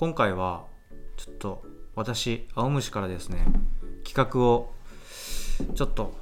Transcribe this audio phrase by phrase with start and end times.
[0.00, 0.64] 今回は
[1.18, 1.62] ちょっと
[1.94, 3.44] 私青虫からですね
[4.02, 4.72] 企画を
[5.74, 6.14] ちょっと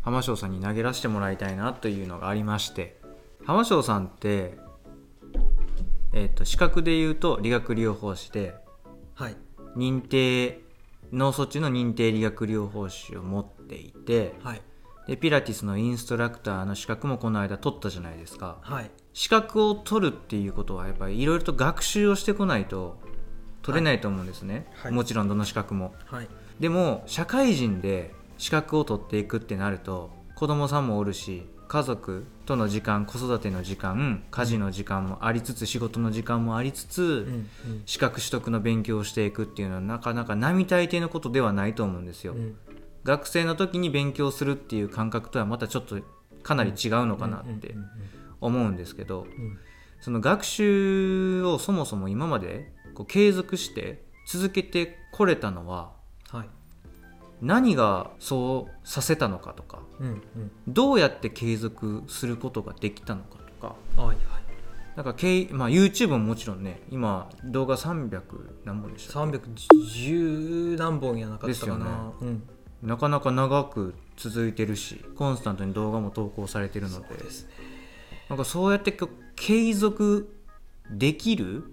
[0.00, 2.98] 浜翔さんに投げ出してもらいたいなというのがありまして
[3.44, 4.56] 浜翔さんって
[6.14, 8.54] えっ、と資格で言うと理学療法士で
[9.16, 9.36] はい。
[9.76, 10.62] 認定
[11.12, 14.62] 脳卒中の認定理学療法士を持っていてはい。
[15.08, 18.56] でピラティスのインストラクターの資格もこの間取ったじゃないですか。
[18.62, 22.98] はい資格を取るっていうことはやっぱりいろいろと学習をしてこないと
[23.62, 24.92] 取れないと思うんですね、はい。
[24.92, 25.94] もちろんどの資格も。
[26.06, 26.28] はい。
[26.60, 37.82] でも社会人で資格を取っていくってなると子供さんもおるし家族との時間子育ての時間家事の時間もありつつ仕事の時間もありつつ、うん。
[37.86, 42.38] 資格取得の勉強をしていくっていうのはなかなか並大抵のことではないと思うんですよ、うん。
[42.40, 42.56] うん
[43.04, 45.98] 学生の時に勉強するっていう感覚とはまたちょっと
[46.42, 47.68] かなり違うのかなって。
[47.68, 47.86] うんうん
[48.44, 49.58] 思うんですけどうん。
[50.00, 55.92] その学習をそもそも今までこう継続して続けてこれたのは
[56.30, 56.48] はい。
[57.40, 60.22] 何がそうさせたのかとかうんうん。
[60.68, 64.16] どうやって継続することができたのかとかはいはい。
[64.96, 68.20] なんかけい、まあ、YouTube ももちろんね今動画300
[68.64, 71.84] 何本でしたっけ？310何本やなかったかですよね。
[71.84, 72.42] な、うん。
[72.82, 77.08] なかなか長く続いてるしコンスタントに動画も投稿されてるので。
[77.08, 77.73] そうですね
[78.28, 78.96] なんかそうやって
[79.36, 80.34] 継続
[80.90, 81.64] できる、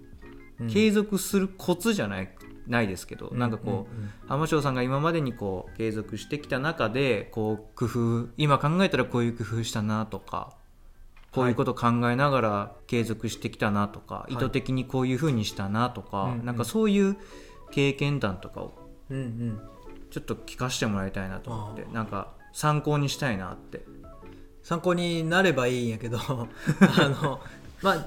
[0.60, 0.68] うん。
[0.68, 2.30] 継続するコツじゃない
[2.66, 4.10] ないですけど、なんかこう、うんうん。
[4.28, 10.54] 浜翔さんが今までにこう継続してきた中でこう工夫今考えたらこういう工夫したなとか
[11.32, 14.34] こういうこと考えながら継続してきたなとか、い。
[14.34, 16.44] 意図的にこういうふうにしたなとか、うんうん。
[16.44, 17.16] なんかそういう
[17.70, 18.72] 経験談とかを
[19.10, 19.60] うんうん。
[20.12, 23.82] ちょっと聞かせてもらいたいなと思ってあなんか参考にしたいなって
[24.62, 26.48] 参考になればいいんやけど あ
[27.08, 27.40] の
[27.82, 28.06] まあ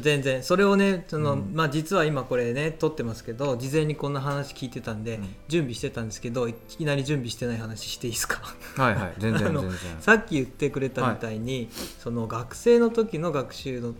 [0.00, 0.42] 全然。
[0.44, 1.50] それをねその、うん。
[1.54, 5.34] まあ、実は今これね撮ってますけど事前にこんな話聞いてたんで、うん。
[5.48, 8.40] 準備してたんですけどいきなり準備してない話していいですか？
[8.76, 9.14] はいはい。
[9.18, 9.52] 全然
[10.00, 11.68] さっき言ってくれたみたいに、
[11.98, 13.96] その学生の時の学習のうん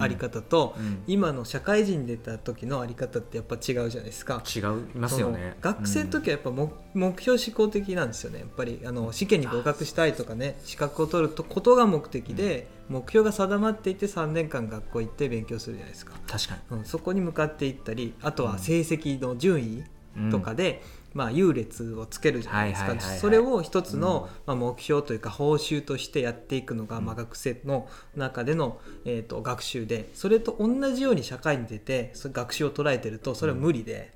[0.00, 1.02] あり方と、うん。
[1.06, 4.42] 今の社会人出た時のあり方ってやっぱ違うじゃないですか。
[4.44, 4.62] 違い
[4.94, 5.56] ますよね。
[5.60, 8.40] 学生の時はやっぱ目,、目標思考的なんですよね。
[8.40, 20.82] やっぱりあの試験に合格したいとかね資格を取ることが目的で、目標が定まっていて3年間学校行って勉強するじゃないですか、確かうん、そこに向かっていったりあとは成績の順位にとかで、
[21.16, 24.54] まあ、優劣をつけるじゃないですか、それを一つの、うん。
[24.58, 27.06] まあ、目標というか報酬としてやっていくのが、うん。
[27.06, 34.12] まあ、学生の中での、えー、と学習でそれと同じように社会に出てそれ学習を捉えてるとそれは無理で。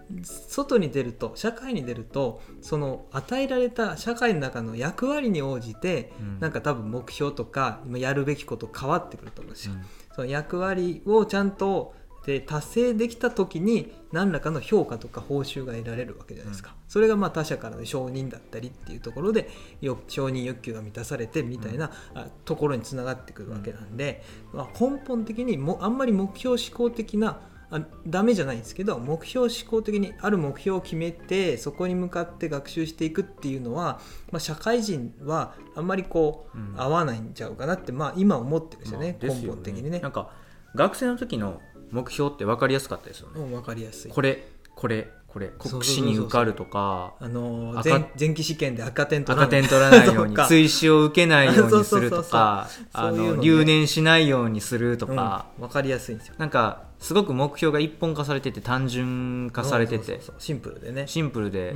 [0.09, 0.23] うん。
[0.23, 6.39] 外に出ると社会に出るとその与えられた社会の中の役割に応じて、うん。
[6.39, 9.73] なんか多分目標とか今やるべきこと変わってくると思うんですよ。
[9.73, 9.81] うん。
[10.15, 11.93] その役割をちゃんと
[12.25, 19.49] で達成できた時に何らかの評価とか報酬が得られるわけじゃないですか、それがまあ他者からの承認だったりっていうところで
[19.81, 24.23] よ承認欲求が満たされてみたいな、あところにつながってくるわけなんで、
[24.53, 27.41] まあ、根本的にもあんまり目標思考的な
[27.71, 33.99] あダメじゃないんですけど目標思考的にある目標を決めてそこに向かって学習していくっていうのは、
[34.31, 36.75] まあ、社会人はあんまりこう、うん。
[36.77, 39.99] 合わないんちゃうかなって、まあ、今思ってるんですよね、まあですよ根本的にね。
[39.99, 40.29] なんか
[40.75, 41.61] 学生の時の
[41.93, 43.39] 目標って分かりやすかったですよね。
[43.41, 44.11] うん、分かりやすい。
[44.11, 49.47] これこれこれ国試に受かるとかあのー赤前前期試験で赤点取ら
[49.89, 50.13] ない。
[50.13, 52.67] ように 追試を受けないようにするとか
[53.41, 56.35] 留年しないようにするとか、うん、分かりやすいんですよ。
[56.37, 60.21] なんかすごく目標が一本化されてて単純化されてて。
[60.39, 61.05] シンプルでね。
[61.07, 61.75] シンプルで、う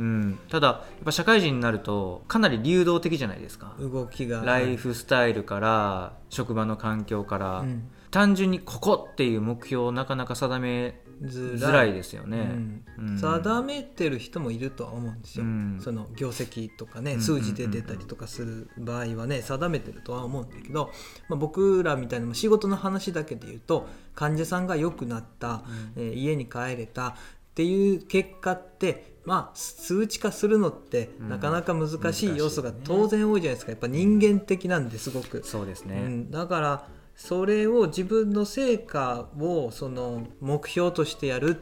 [0.00, 0.20] うん。
[0.20, 3.72] ん、ただやっぱ社会人になるとかなり流動的じゃないですか。
[3.80, 12.84] 動きがライフスタイルから職場の環境から、うん単純にここっていう目標をなかなか定めずづらいですよね、うん。
[12.98, 13.18] うん。
[13.18, 15.78] 定めてる人もいるとは思うんですよ、うん。
[15.80, 20.90] その業績とかねうんうん数字で出たりとかする場合はね定めてるとは思うんだけど、
[21.28, 25.62] まあ、僕らみたいな仕事の話だけで言うと患者さんが良くなった、
[25.96, 27.14] えー家に帰れたっ
[27.54, 31.28] ていう結果ってまあ数値化するのってうん。
[31.28, 33.72] なかなか難しい要素が当然多いじゃないですか。
[33.72, 35.42] やっぱ人間的なんですごく。
[35.44, 41.60] そうですね、うん、だからそれを自分の成果をその目標としてやる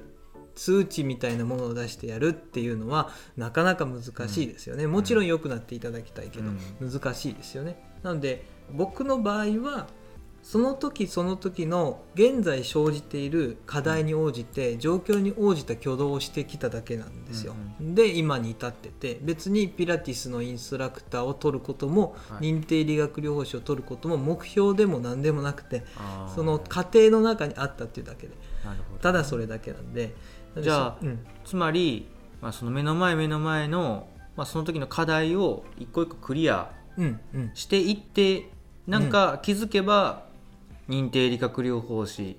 [0.54, 6.50] 数値みたいなものを出してやるっていうのはなかなか難しいですよね、もちろん良くなっていただきたいけど、
[6.80, 7.82] 難しいですよね。
[8.02, 9.88] なので僕の場合は
[10.46, 22.44] その時その時の現在生じている課題に応じて状況に応じた挙動をしてきただけなんですよ、で今に至ってて別にピラティスのインストラクターを取ることも、はい。
[22.44, 25.82] 認定理学療法士を取ることも目標でも何でもなくて
[26.32, 28.34] その過程の中にあったっていうだけで。
[29.02, 30.14] ただそれだけなんで。
[30.60, 31.26] じゃあうん。
[31.44, 32.06] つまり、
[32.40, 34.06] まあ、その目の前目の前の、
[34.36, 37.50] まあ、その時の課題を一個一個クリアうんうん。
[37.54, 38.48] していって
[38.86, 40.25] なんか気づけば
[40.88, 42.38] 認定理学療法士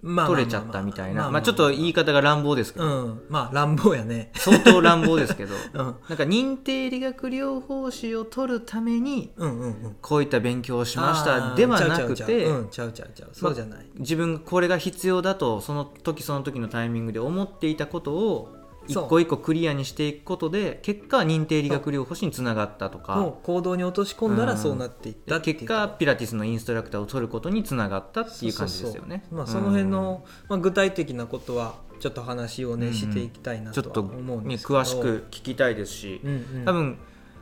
[0.00, 1.24] ま取れちゃったみたいな。
[1.24, 3.22] ままあちょっと言い方が乱暴ですけうど、ん。
[3.28, 4.30] まあ乱暴やね。
[4.36, 5.54] 相当乱暴ですけど。
[5.74, 5.76] うん。
[5.76, 9.96] なんか認定理学療法士を取るためにうんうんうん。
[10.00, 11.54] こういった勉強をしましあたー。
[11.56, 13.30] ではなくてうんちゃうちゃうちゃう。
[13.32, 18.54] そうじゃない、自分がこれが必要だとその時その時のタイミングで思っていたことを
[18.88, 23.36] 一個一個クリアにしていくことで結果認定理学療法士につながったとか。
[23.42, 29.24] 行動に落とし込んだらそうなっていった結果ピラティスのインストラクターを取ることにつながったっていう感じですよね。
[29.30, 34.80] まあ、その辺の、まあ、具体的なことはちょっと話をね、うんしていきたいなちょっと思うんねですけど。
[34.80, 36.98] 詳しく聞きたいですし、うんうん、多分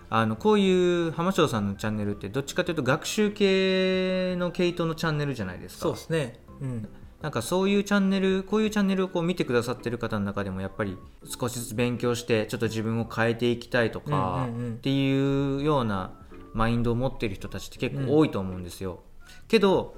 [0.08, 5.82] あのこういう浜翔さんのチャンネルってどっちかというと学習系の系統のチャンネルじゃないですか。
[5.82, 6.40] そうですね。
[6.60, 6.88] うん
[7.22, 16.12] なんかそういうチャンネルこういうチャンネルをこう見てくださってる方の中でもやっぱり少しずつ勉強してちょっと自分を変えていきたいとかっていうような
[16.52, 19.00] マインドを持ってる人たちって結構多いと思うんですよ、
[19.48, 19.96] けど、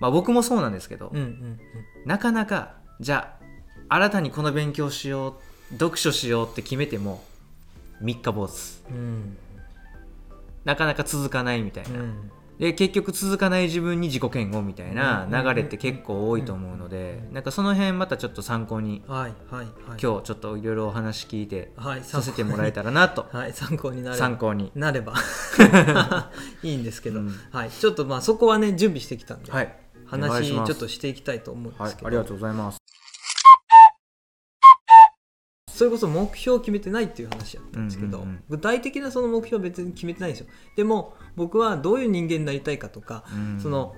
[0.00, 1.12] まあ、僕もそうなんですけど、
[2.06, 3.36] なかなかじゃ
[3.88, 5.36] あ新たにこの勉強しよ
[5.70, 7.22] う読書しようって決めても
[8.00, 8.82] 三日坊主。
[8.90, 9.36] うんうん。
[10.64, 12.30] なかなか続かないみたいな、うん
[12.62, 19.66] で結局続かない自分に自己嫌悪みたいなうん流れって結構多いと思うのでなんかその辺またちょっと参考にはいはいはい。
[19.88, 23.26] 今日ちょっといろいろお話聞いてはいさせてもらえたらなと。
[23.32, 24.16] はい参考になれば。
[24.16, 24.70] 参考に。
[24.76, 25.14] なれば。
[26.62, 27.34] いいんですけど、うん。
[27.50, 29.76] はいちょっとまあそこはね準備してきたんで、はい。
[30.06, 32.81] 話ちょっとしていきたいと思うんですけど、はいありがとうございます
[35.82, 38.44] それこそ目標を決めてないっていう話やったんですけど、うんうんうん。
[38.50, 40.46] 具体的なその目標は別に決めてないんですよ。
[40.76, 43.60] でも僕はどういう人間になりたいかとか、うん。
[43.60, 43.96] その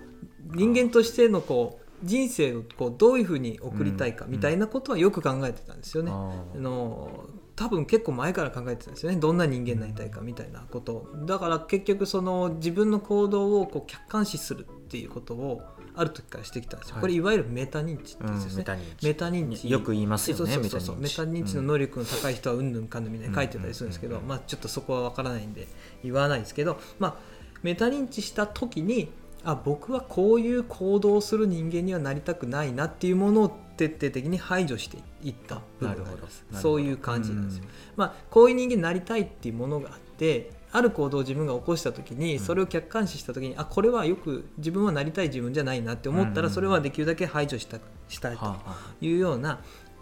[0.55, 6.11] 人間としてのこう人生をこうどういうふうに送りたいかみたいなことはよく考えてたんですよね。
[6.11, 9.19] ああの多分結構前から考えてたんですよね。
[9.19, 11.27] どんな人間になりたいかみたいなことを。
[11.27, 15.61] だから結局その自分の行動をこう客観視するっていうことを
[15.97, 17.03] ある時からしてきたんですよ、はい。
[17.03, 19.07] これいわゆるメタ認知ってやつですね、メタ認知。
[19.07, 19.71] メタ認知。
[19.71, 20.97] よく言いますよねそうそうそうそう。
[20.97, 24.25] メメタ認知の能力の高い人はうんぬんかんぬんみたいに書いてたりするんですけど、うんうん。
[24.25, 25.69] うんまあ、ちょっとそこは分からないんで
[26.03, 27.17] 言わないですけど、まあ、
[27.63, 29.11] メタ認知した時に
[29.45, 36.45] あ僕はこういう行動をする人間にはなりたくないなっていうものを徹底的に排除していった部分があります。
[36.51, 36.59] なるほど。
[36.61, 37.65] そういう感じなんですよ、
[37.97, 42.41] まあ、こういう人間になりたいっていうものがあってある行動を自分が起こした時にうん。
[42.41, 46.43] それを客観視した時に、あこれはよく自分はなりたい自分じゃないなって思ったうんうん。
[46.47, 47.79] らそれはできるだけ排除した
[48.09, 48.57] したいと
[49.01, 49.61] いうような、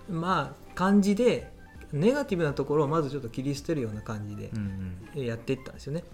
[0.08, 1.52] まあ、感じで
[1.92, 5.24] ネガティブなところをまずちょっと切り捨てるような感じでうんうん。
[5.26, 6.04] やっていったんですよね。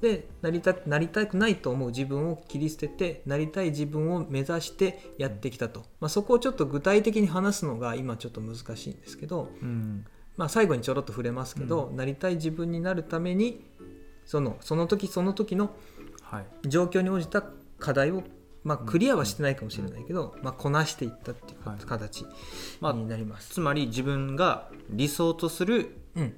[0.00, 10.04] でなりたなりたくないと思う自分を切り捨ててなりたい自分を目指してやってきたと、まあ、そこをちょっと具体的に話すのが今ちょっと難しいんですけど、うん。
[10.38, 13.60] まあ、最後にちょろっと触れますけど、なりたい自分になるために
[14.28, 15.70] そのその時その時の
[16.22, 16.46] はい。
[16.68, 17.42] 状況に応じた
[17.78, 18.22] 課題を、
[18.62, 21.78] まあ、クリアはしてないかもしれないけど、まあ、こなしていったっていうはい。
[21.84, 22.26] 形
[22.82, 23.54] まあになります。
[23.54, 26.34] つまり自分が理想とするうん。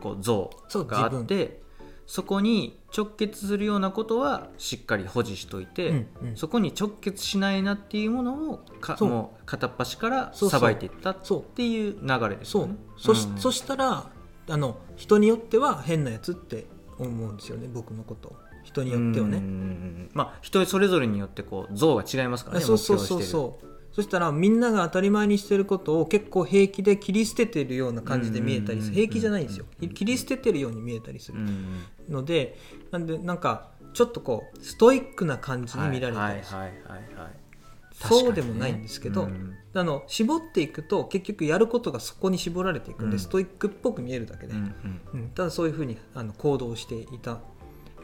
[0.00, 0.50] こう像
[0.84, 1.62] があって
[2.06, 6.36] そこに直結するようなことはしっかり保持しといて、うんうん。
[6.36, 11.16] そこに直結しないなっていうものをかもう片っ端からさばいていったっ
[11.54, 12.62] ていう流れですそう。
[12.62, 12.76] よね。
[12.96, 13.38] そし,、うん。
[13.38, 14.10] そしたら
[14.48, 16.66] あの人によっては変なやつって
[17.04, 18.28] 思うんですよね僕のこと。
[18.28, 19.40] を人によってはね。
[19.40, 20.08] ね。
[20.12, 22.64] まあ人それぞれによってこう像が違いますからね。
[22.64, 23.66] そうそうそうそう。
[23.92, 28.88] そしたらみんなが当たり前にしてることを結構平気で切り捨ててるような感じで見えたりする。
[28.88, 28.94] うん。
[28.94, 29.64] 平気じゃないんですよ。
[29.94, 31.38] 切り捨ててるように見えたりする。
[31.38, 31.84] うん。
[32.08, 32.58] ので
[32.90, 36.58] なんでなんかちょっとこうストイックな感じに見られたはいりする。
[36.58, 37.37] はいはいはいはい。
[38.00, 43.18] そうでもないんですけど、確かにねあの絞っていくと結局やることがそこに絞られていくんで、うん。
[43.20, 44.74] ストイックっぽく見えるだけで、うん
[45.14, 45.20] うん。
[45.20, 47.40] うん、ただそういうふうにあの行動していた。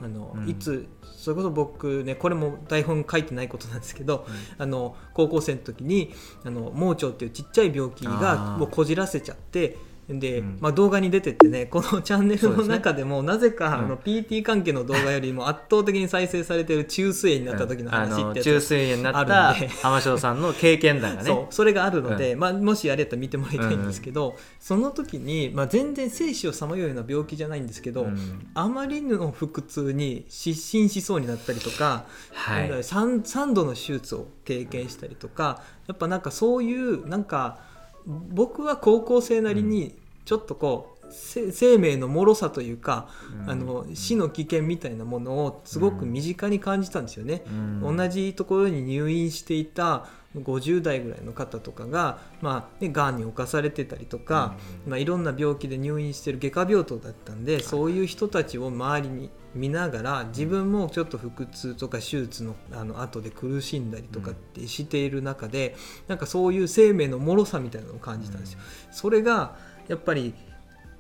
[0.01, 0.49] あの、うん。
[0.49, 4.27] いつそれこそ僕ねこれも台本書いてないことなんですけど、
[4.59, 6.13] あの高校生の時に
[6.45, 10.59] あの盲腸っていうちっちゃい病気あがーをこじらせちゃってで、うん。
[10.61, 13.73] まあ、動画に出てってね このチャンネルの中でもなぜか、うん。
[13.73, 21.29] あの PT 関係の動画よりも 圧倒的に再生されてる中水炎になった時のあ話ってやつの中水炎になっあた浜翔さんの経験談がね。
[21.29, 28.47] そうそれがあるので、まあ、もしあれやったら見てもらいたいんですけど、その時に、まあ、全然生死をさまようような病気じゃないんですけど、うん。
[28.55, 32.71] あまりの腹痛に失神しそうになったりとか、はい。
[32.71, 37.59] 3, 3度の手術を経験したりとかやっぱなんかそういうなんか
[38.07, 39.95] 僕は高校生なりに
[40.25, 43.09] ちょっとこう、せ生命の脆さというか、
[43.43, 43.51] うん。
[43.51, 47.43] あの死の危険みたいなものをすごく身近に感じたんですよね。
[47.47, 47.51] う
[47.93, 47.97] ん。
[47.97, 50.07] 同じところに入院していた
[50.37, 54.57] 50代ぐらいの方とかが、まあね、がんに侵されてたりとか、
[54.87, 65.77] まあ、いろんな病気で入院してる外科病棟だったんでそういう人たちを周りに見ながら自分もちょっと腹痛とか手術のあの後で苦しんだりとかってしている中で、
[66.09, 68.59] なんかそういう生命の脆さみたいなのを感じたんですよ。
[68.91, 69.57] それが
[69.89, 70.35] やっぱり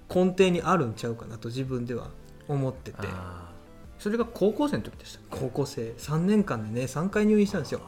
[0.08, 2.10] 根底にあるんちゃうかなと自分では
[2.48, 2.98] 思ってて。
[3.98, 5.94] それが高校生の時でした高校生。
[5.96, 7.80] 3年間でね3回入院したんですよ。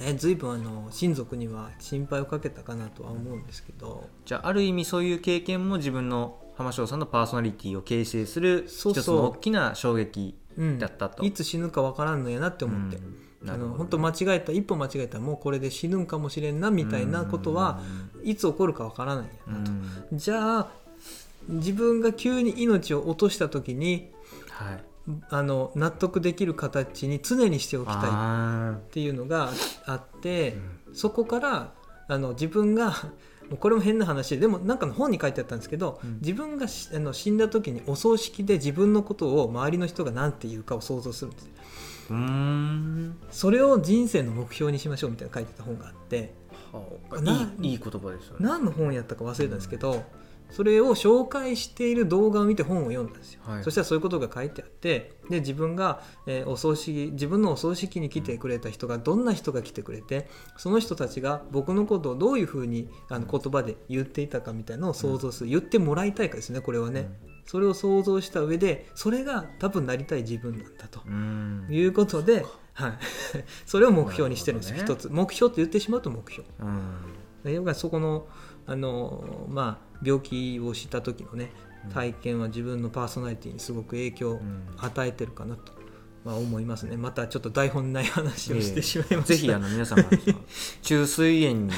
[0.00, 4.08] ね、随分あの親族には心配をかけたかなとは思うんですけど。
[4.24, 9.02] じゃあある意味そういう経験も自分の浜翔さんのパーソナリティを形成するそうそう。
[9.02, 10.78] 一つの大きな衝撃うん。
[10.78, 17.80] だったと、いつ死ぬかわからんのやなって思って、うんあの本当間違えた一歩間違えたらもうこれで死ぬんかもしれんなみたいなことは
[18.24, 19.54] いつ起こるかわからないんやうん。
[19.54, 19.70] な
[20.10, 20.68] と、じゃあ
[21.48, 24.10] 自分が急に命を落とした時に
[24.50, 24.84] はい。
[25.30, 29.50] あの納得できる形に常にしておきたいっあていうのが
[29.84, 30.58] あってー、
[30.92, 31.72] そこから
[32.08, 32.92] あの自分が
[33.60, 36.18] これも変な話ででもなんかの本に書いてあったんですけど、うん。
[36.20, 41.50] 自分がしあの死んだ時にお葬式で自分のことを周りの人が何て言うかを想像するんです
[42.10, 43.16] うーん。
[43.30, 46.34] それを人生の目標にしましょうみたいな書いてた本があって。
[47.22, 48.46] ないいいい言葉ですよね。
[48.46, 50.04] 何の本やったか忘れたんですけど
[50.50, 53.64] それを紹介している動画を見て本を読んだんですよ、はい。
[53.64, 67.10] そしたらそういうことが書いてあってで自分が、えーお葬式自分のお葬式に来てくれた人がどんな人が来てくれてその人たちが僕のことをどういうふうにあの言葉で言っていたかみたいなのを想像する、言ってもらいたいかですねこれはね、
[67.46, 71.00] それを想像した上でそれが多分なりたい自分なんだと。
[71.06, 71.66] うん。
[71.70, 72.92] いうことで、はい、
[73.66, 75.12] それを目標にしてるんですよ、なるほど一つ。
[75.12, 76.48] 目標って言ってしまうと目標。
[76.60, 77.52] うん。
[77.52, 78.26] 要はそこの
[78.66, 81.50] あの、まあ、病気をした時のね
[81.92, 84.62] 体験は自分のパーソナリティにすごく影響をうん。
[84.78, 85.72] 与えてるかなと、
[86.24, 86.96] まあ、思いますね。
[86.96, 90.04] またちょっと台本ない話をしてしまいました、ぜひあの皆様
[90.82, 91.70] 中 水炎に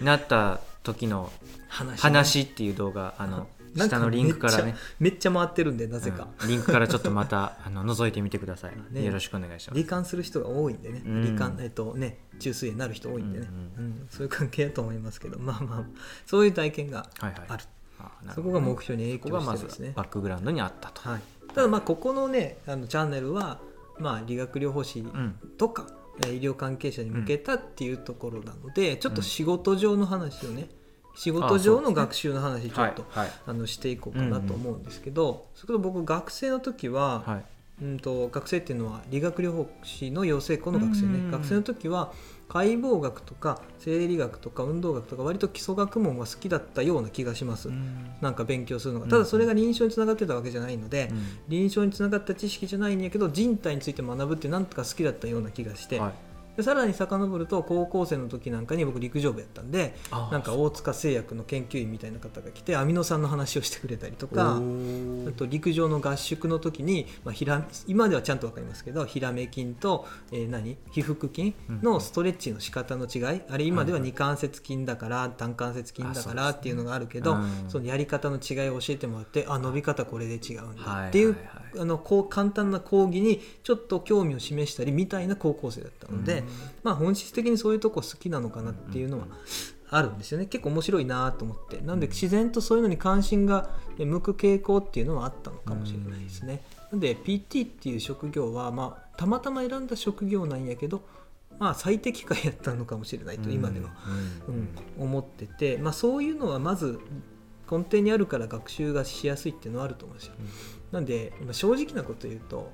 [0.00, 1.32] なった時の
[1.68, 4.76] 話っていう動画あの下のリンクからね。
[4.98, 6.48] めっちゃ回ってるんでなぜか、うん。
[6.48, 9.04] リンクからちょっとまた あの覗いてみてください、ね。
[9.04, 9.80] よろしくお願いします。
[9.80, 11.22] 罹患する人が多いんでね、うん。
[11.22, 13.48] 罹患えっとね中水炎になる人多いんでね、
[13.78, 14.06] ううんん。
[14.10, 15.38] そういう関係だと思いますけど。
[15.38, 15.84] まあまあ
[16.26, 17.34] そういう体験がはいはい。
[17.48, 17.64] ある、
[17.98, 21.20] あなるそこが目標に影響してますねバックグラウンドにあったと、はい、
[21.54, 23.60] ただまあここのねあのチャンネルは、
[23.98, 25.34] まあ、理学療法士うん。
[25.58, 26.00] とか、えー
[26.38, 30.68] 医療関係者に向けたっていうところなので、ちょっと仕事上の話をね
[31.20, 33.32] 仕事上の学習の話ちょっとはいはい。
[33.46, 37.44] あのしていこうかなと思うんですけど、それこそ僕学生の時は、はい。
[37.82, 42.12] うんと学生っていうのは理学療法士の養成校の学生ね、うん学生の時は
[42.46, 48.10] 解剖学とか生理学とか運動学とか割と基礎学問が好きだったような気がします、うん。
[48.20, 49.04] なんか勉強するのが。
[49.04, 51.26] うんただそれが臨床につながってたわけじゃないので、うん。
[51.48, 56.29] 臨床につながった知識じゃないんやけど人体について学ぶってなんとか好きだったような気がして、はい
[56.60, 59.94] でさらに遡ると高校生の時なんかに僕陸上部やったんで
[60.30, 70.76] なんか大塚製薬の研究員みたいな方が来てアミノ酸の話をしてくれたりとかあと陸上の合宿の時に、まあ、ひら今ではちゃんと分かりますけどヒラメ筋と、えー何？
[70.90, 77.64] 皮腹筋のストレッチの仕方の違い、あれ今では二関節筋だから単関節筋だからっていうのがあるけどうん。
[77.68, 86.46] そのやり方の違いを教えてもらってあ伸び方これで違うんはいだっていうはいはいあのこう簡単な講義にちょっと興味を示したりみたいな高校生だったので、うん。
[86.82, 89.26] まあ、本質的にそういうとこ好きなのかなっていうのは
[89.90, 90.46] あるんですよね。
[90.46, 91.80] 結構面白いなと思って。
[91.80, 96.62] なんで自然とそういうのに関心が向く傾向っていうのはあったのかもしれないですね。
[96.92, 101.02] なんで PT っていう職業は、まあ、たまたま選んだ職業なんやけど、
[101.58, 103.90] まあ、最適解やったのかもしれないと今では、
[104.48, 104.58] ううん。
[104.60, 107.00] ん思ってて、まあ、そういうのはまず
[107.70, 110.34] 根底にあるから学習がしやすいっていうのはあると思うんですよ。
[110.92, 112.72] なんでまあ正直なこと言うと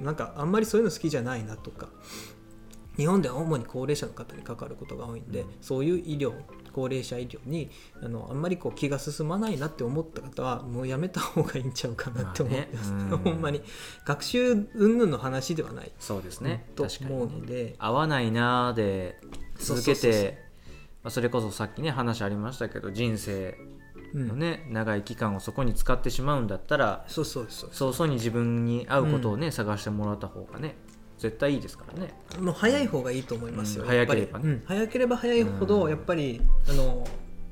[0.00, 1.88] なんかあんまりそういうの好きじゃないなとか。
[2.96, 5.48] 日本では主に高齢者の方にかかることが多いんで、うん。
[5.60, 6.32] そういう医療
[6.72, 13.08] 高齢者医療にあのあんまりこう気が進まないなって思った方はもうやめた方がいいんちゃうかなって思ってます、まあね。
[13.10, 13.18] うん。
[13.18, 13.62] ほんまに。
[14.04, 16.70] 学習云々の話ではないそうですね。
[16.76, 17.74] と思うので。
[17.78, 19.18] 合わないなーで
[19.58, 20.44] 続けて
[21.02, 23.56] まあそれこそさっきね話ありましたけど人生
[24.18, 30.76] のね、長い期間をそこに使ってしまうんだったらそうそうそう早々に自分に合うことをね、探してもらった方がね
[31.18, 32.14] 絶対いいですからね。
[32.38, 33.88] もう早い方がいいと思いますよ、うん。
[33.88, 34.44] 早ければね。
[34.44, 34.62] うん。
[34.66, 35.90] 早ければ早いほどうん。
[35.90, 37.06] やっぱりあの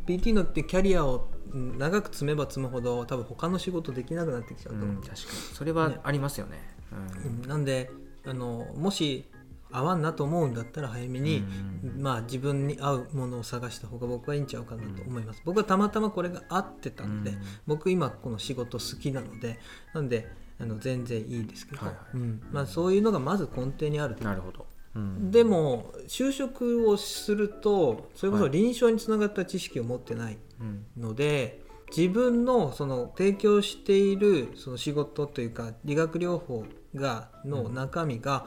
[0.07, 5.19] PT のってキャリアをうん長く積めば積むほど多分他の仕事できなくなってきちゃうと思う、うん確かに。
[5.55, 6.59] それはねありますよね。
[6.93, 7.49] うん。
[7.49, 7.91] なんで
[8.27, 9.29] あのもし
[9.73, 11.45] 合わんなと思うんだったら早めに、
[11.83, 12.03] うん。
[12.03, 17.39] まあ、自分に合うものを探した方が僕はいいんちゃうかなと思います、僕はたまたまこれが合ってたので、うん。
[17.67, 19.59] 僕今この仕事好きなので
[19.95, 20.29] なんで
[20.61, 22.17] あの全然いいですけど、はいはい。
[22.17, 22.43] うん。
[22.53, 25.31] まあ、そういうのがまず根底にあるとなるほど、うん。
[25.31, 30.85] でも就職をするとそれこそ臨床につながった知識を持ってないうん。
[30.97, 31.61] ので、
[31.95, 36.65] 自分のその提供しているその仕事というか理学療法
[36.95, 38.47] がの中身が、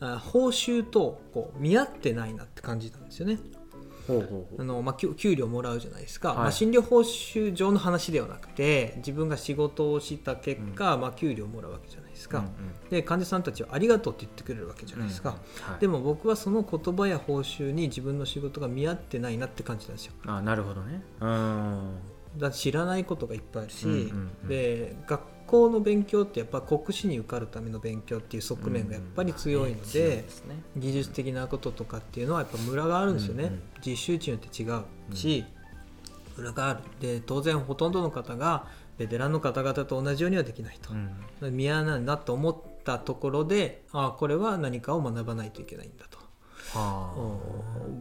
[0.00, 3.38] 報酬とこう見合ってないなって感じたんですよね。
[4.58, 6.38] あのまあ、給給料もらうじゃないですか、はい。
[6.38, 12.46] まあ、診療報酬上の話ではなくて自分が仕事をした結果、まあ、給料もらうわけじゃないですか、うん
[12.88, 15.80] で患者さんたちはありがとうって言ってくれるわけじゃないですか、うんはい。
[15.80, 20.12] でも僕はその言葉や報酬に自分の仕事が見合ってないなって感じたんですよ。
[20.24, 21.02] あなるほどね。
[21.20, 21.98] うん。
[22.38, 24.48] だ知らないことがいっぱいあるし、うんうんうん。
[24.48, 30.56] で学校の勉強ってやっぱ国試に受かるための勉強っていう側面がやっぱり強いので、ですね。
[30.76, 35.44] 技術的なこととかっていうのはやっぱムラがあるんですよね、うんうん実習地によって違うし、
[36.36, 36.80] ムラがある。
[37.00, 38.66] で当然ほとんどの方が
[38.98, 40.90] ベテランの方々と同じようにはできないと。
[41.42, 41.56] う、ん。
[41.56, 46.18] 見合わないなと思ったところであこれは何かを学ばないといけないんだと、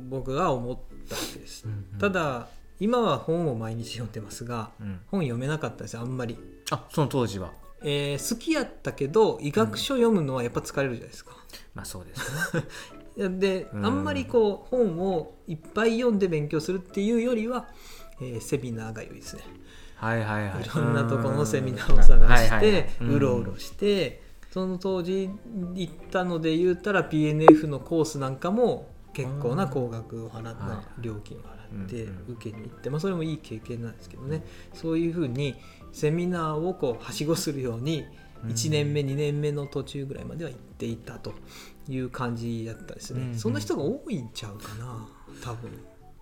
[0.10, 2.00] 僕は思ったわけです、うんうん。
[2.00, 2.48] ただ
[2.80, 6.38] 今は本を毎日読んでますがあ、うん、本読めなかったですあんまり、
[6.72, 7.52] あその当時は。
[7.84, 11.32] えー好きやったけど医学書読むのはやっぱ疲れるじゃないですか、
[11.76, 12.64] まあそうです
[13.30, 17.68] で、うんあんまりこう本をいっぱい読んで勉強するっていうよりは、
[18.20, 19.44] えーセミナーが良いですね。
[19.96, 20.64] はいはいはい。
[20.64, 25.30] いろんなところのセミナーを探してはいうろうろしてその当時
[25.74, 31.02] 行ったので言ったら PNF のコースなんかも結構な高額を払って、はい。
[31.02, 34.44] 料金を払ってうんうん受けに行って、まあ、それもいい経験なんですけどね。
[34.74, 35.56] そういうふうに
[35.96, 38.06] セミナーをこうはしごするように
[38.44, 38.50] うん。
[38.52, 41.34] 1年目2年目の途中ぐらいまでは行っていたと
[41.88, 43.40] いう感じだったですね、うんうん。
[43.40, 45.08] そんな人が多いんちゃうかな
[45.42, 45.72] 多分。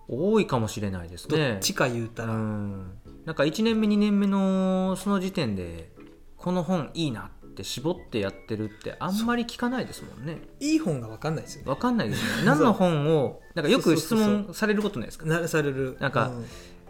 [0.06, 2.98] 多いかもしれないですどねっちか言うたうら、ん。
[3.24, 5.90] なんか1年目2年目のその時点で
[6.36, 10.38] この本いいなって絞ってやってるってあんまり聞かないですもんね。
[10.60, 11.70] いい本が分かんないですよね。
[11.70, 12.44] わかんないですね。
[12.44, 16.30] 何の本をなんかよく質問されることないですかなされるなんか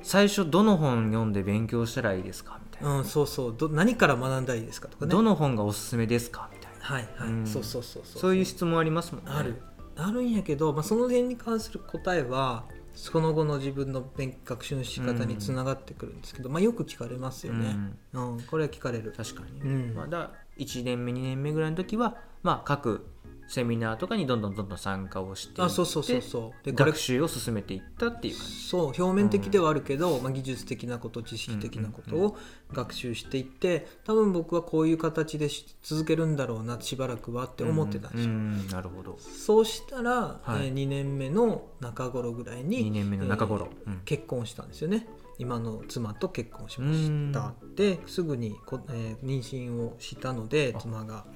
[0.02, 3.54] 最初どの本読んで勉強したらいいですかうん、うんそうそう。
[3.56, 5.10] ど何から学んだらいいですかとかね。
[5.10, 6.78] どの本がおすすめですかみたいな。
[6.84, 7.46] はいはい、うん。
[7.46, 8.20] そうそうそうそう。
[8.20, 9.30] そういう質問ありますもんね。
[9.32, 9.60] ある。
[9.96, 17.76] あるんやけど、まあ、その辺に関する答えはその後の自分の勉学習の仕方につながってくるんですけど、まあ、よく聞かれますよね、
[18.12, 18.40] うん。
[18.42, 19.12] これは聞かれる。
[19.16, 19.94] 確かに、うん。
[19.94, 23.06] まあ、だ1年目2年目ぐらいの時は、まあ、各
[23.48, 26.64] セミナーとかにどんどんどんどん参加をしてそうそうそうそう。
[26.64, 28.52] で学習を進めていったっていう感じ。
[28.68, 32.36] そう表面的ではあるけど、まあ、技術的なこと知識的なことを
[32.72, 39.18] 学習していって多分僕はこういう形でし続けるんだろうなしばらくはって思ってたんですよ、うんうんなるほど。
[39.18, 40.68] そうしたら、はい。
[40.68, 44.00] え2年目の中頃ぐらいに2年目の中頃、えーうん。
[44.04, 45.06] 結婚したんですよね。
[45.38, 47.54] 今の妻と結婚しました。
[47.76, 50.80] ですぐにこ、えー妊娠をしたのであ。
[50.80, 51.26] 妻が、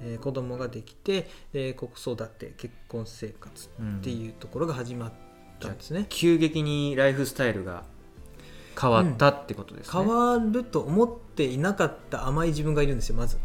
[0.00, 5.12] えー子供ができて、えー子育て結婚生活っていうところが始まっ
[5.60, 7.84] たんですね、急激にライフスタイルが
[8.80, 13.38] 変わったってことですね、変わると思っていなかった甘い自分がいるんですよまず、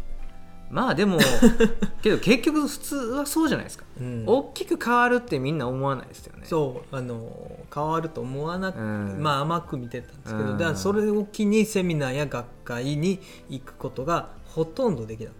[0.70, 1.18] まあでも
[2.00, 4.24] けど結局普通はそうじゃないですか、うん。
[4.26, 6.44] 大きく変わるってみんな思わないですよね。
[6.46, 9.16] そうあの変わると思わなく、うん。
[9.20, 10.58] まあ甘く見てたんですけど、うん。
[10.58, 15.39] だからそれを機にセミナーや学会に行くことがほとんどできなかっ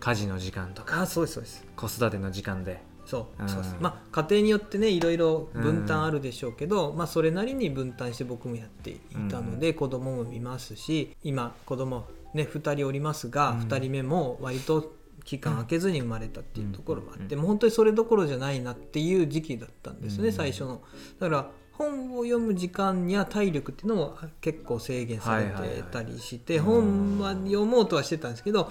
[0.00, 1.66] 家事の時間とたかあそうですそうです。
[1.76, 2.80] 子育ての時間で。
[3.04, 3.48] そう,、うん。
[3.48, 3.76] そうです。
[3.80, 8.98] まあ家庭によってねいろいろ分担あるでしょうけど、まあそれなりに分担して僕もやってい
[9.30, 13.58] たので、子供も見ますし今子供ね2人おりますが、うん。
[13.60, 14.92] 2人目も割と
[15.24, 17.40] 期間空けずに生まれたっていうところもあって、うん。
[17.40, 20.32] もう本当にそれどころじゃないなっていう時期だったんですね、うん。
[20.32, 20.82] 最初の。
[21.18, 28.70] だから本を読む時間や体力っていうのも結構制限されてたりして、本は読もうとはしてたんですけど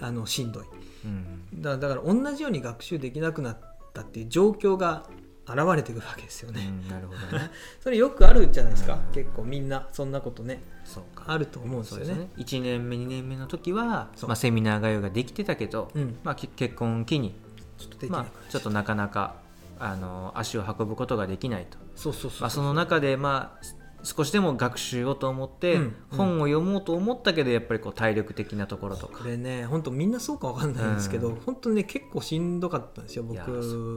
[0.00, 0.64] あのしんどい。
[1.04, 1.62] うん。
[1.62, 3.58] だだから同じように学習できなくなっ
[3.92, 5.04] たっていう状況が
[5.46, 7.50] 現れてくるわけですようね、んなるほどね。
[7.80, 9.14] それよくあるじゃないですか、うん。
[9.14, 11.24] 結構みんなそんなことねそうか。
[11.26, 12.14] あると思うんですよね。
[12.14, 12.30] ね。
[12.36, 16.18] 1年目2年目の時は、まあ、セミナー通いができてたけど、うん。
[16.22, 17.34] まあ、き結婚を機に、
[17.78, 19.36] ちょっとまあ、ちょっとなかなか
[19.80, 23.64] あの足を運ぶことができないと、そうそうそう、まあ、その中で、まあ、
[24.08, 29.18] 少しでも学習をと思って、うん本を読もうと思ったけどやっぱりこう体力的なところとか。
[29.18, 31.36] これね本当みんなそうかわかんないんですけど、うん。
[31.36, 33.38] 本当ね結構しんどかったんですよ僕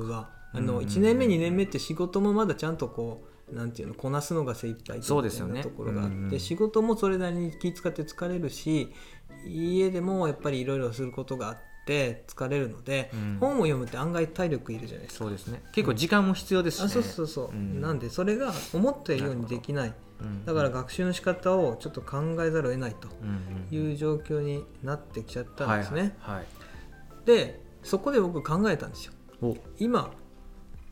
[0.10, 0.30] は。
[0.54, 5.62] あうんの1年目2年目って仕事もまだちゃんとこうなんていうのこなすのが精一杯みたそうですよね。
[5.62, 6.40] いなところがあって、うんうん。
[6.40, 8.92] 仕事もそれなりに気使って疲れるし
[9.48, 11.58] 家でもやっぱりいろいろすることがあっ
[11.92, 13.38] て疲れるので、うん。
[13.40, 15.26] 本を読むって案外体力いるじゃないですか。
[15.26, 15.62] そうですね。
[15.74, 17.82] 結構時間も必要ですし、ねあそうそうそう、うん。
[17.82, 19.94] なんでそれが思ったようにできない。
[20.22, 20.46] うん。
[20.46, 23.10] だから学習の仕方をちょっと考えざるを得ないと
[23.74, 26.46] いう状況になってきちゃったんですね、はいはい。
[27.26, 29.14] でそこで僕考えたんですよ。
[29.42, 29.58] お。
[29.78, 30.12] 今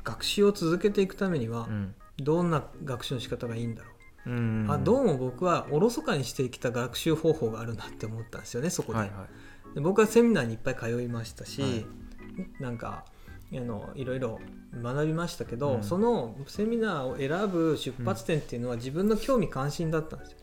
[0.04, 1.96] 学習を続けていくためにはうん。
[2.22, 3.90] どんな学習の仕方がいいんだろ
[4.26, 9.28] う、うんあどうも僕はおろそかにしてきた学習方法があるなって思ったんですよねそこで,、はいは
[9.76, 11.86] で僕はセミナーにいっぱい通いましたし、はい。
[12.60, 13.06] なんか
[13.52, 14.40] あのいろいろ
[14.74, 15.84] 学びましたけど、うん。
[15.84, 20.38] そのセミナーを選ぶ出発点っていうのは自分の興味関心だったんですよ。
[20.38, 20.42] い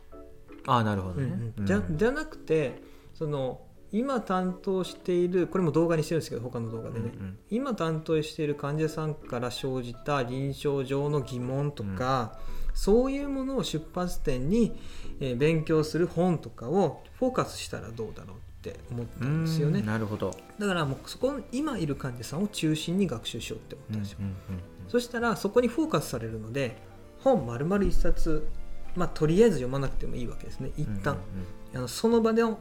[0.67, 1.67] あなるほどね、うんうん。
[1.67, 1.97] じゃうん。
[1.97, 2.83] じゃなくて
[3.15, 3.61] その
[3.93, 12.39] 今担当しているこれも動画にしてるんですけど他の動画でね、うん今担当している患者さんから生じた臨床上の疑問とか、
[12.75, 14.77] そういうものを出発点に、
[15.21, 18.37] えー勉強する本とかをフォーカスしたらどうだろう
[18.71, 19.83] って思ったうんんですよね。
[19.83, 24.19] なるほど、だからもうそこの今いる患者さんを中心に学習しようって思ったんですよ、
[24.89, 26.77] そしたらそこにフォーカスされるので
[27.21, 28.49] 本丸々一冊
[28.95, 30.71] まあとりあえず読まなくてもいいわけですね。
[30.77, 31.19] 一うん旦、
[31.75, 32.57] あのその場でお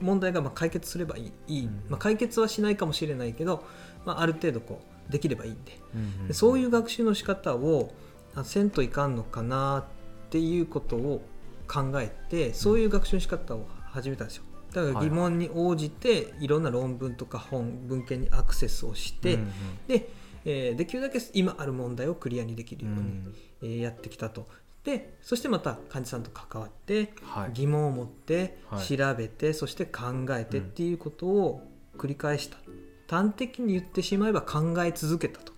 [0.00, 1.68] 問題がまあ解決すればいい。
[1.88, 3.64] まあ、解決はしないかもしれないけど、
[4.04, 6.28] まあ、ある程度こうできればいいんでうんうん。
[6.28, 7.92] でそういう学習の仕方を
[8.34, 9.84] あせんといかんのかなっ
[10.30, 11.22] ていうことを
[11.68, 19.50] 考えてそういう学習の仕方を始めたんですよだから疑問に応じていろんな論文とか本文献にアクセスをして、うんうん。
[19.86, 20.08] で、
[20.44, 23.34] えーできるだけ今ある問題をクリアにできるように、うん。
[23.62, 24.48] えーやってきたと。
[24.84, 27.50] でそしてまた患者さんと関わってはい。
[27.52, 28.84] 疑問を持ってはい。
[28.84, 32.56] 調べて、そして考えてっていうことを繰り返した、
[33.08, 35.52] 端的に言ってしまえば考え続けたと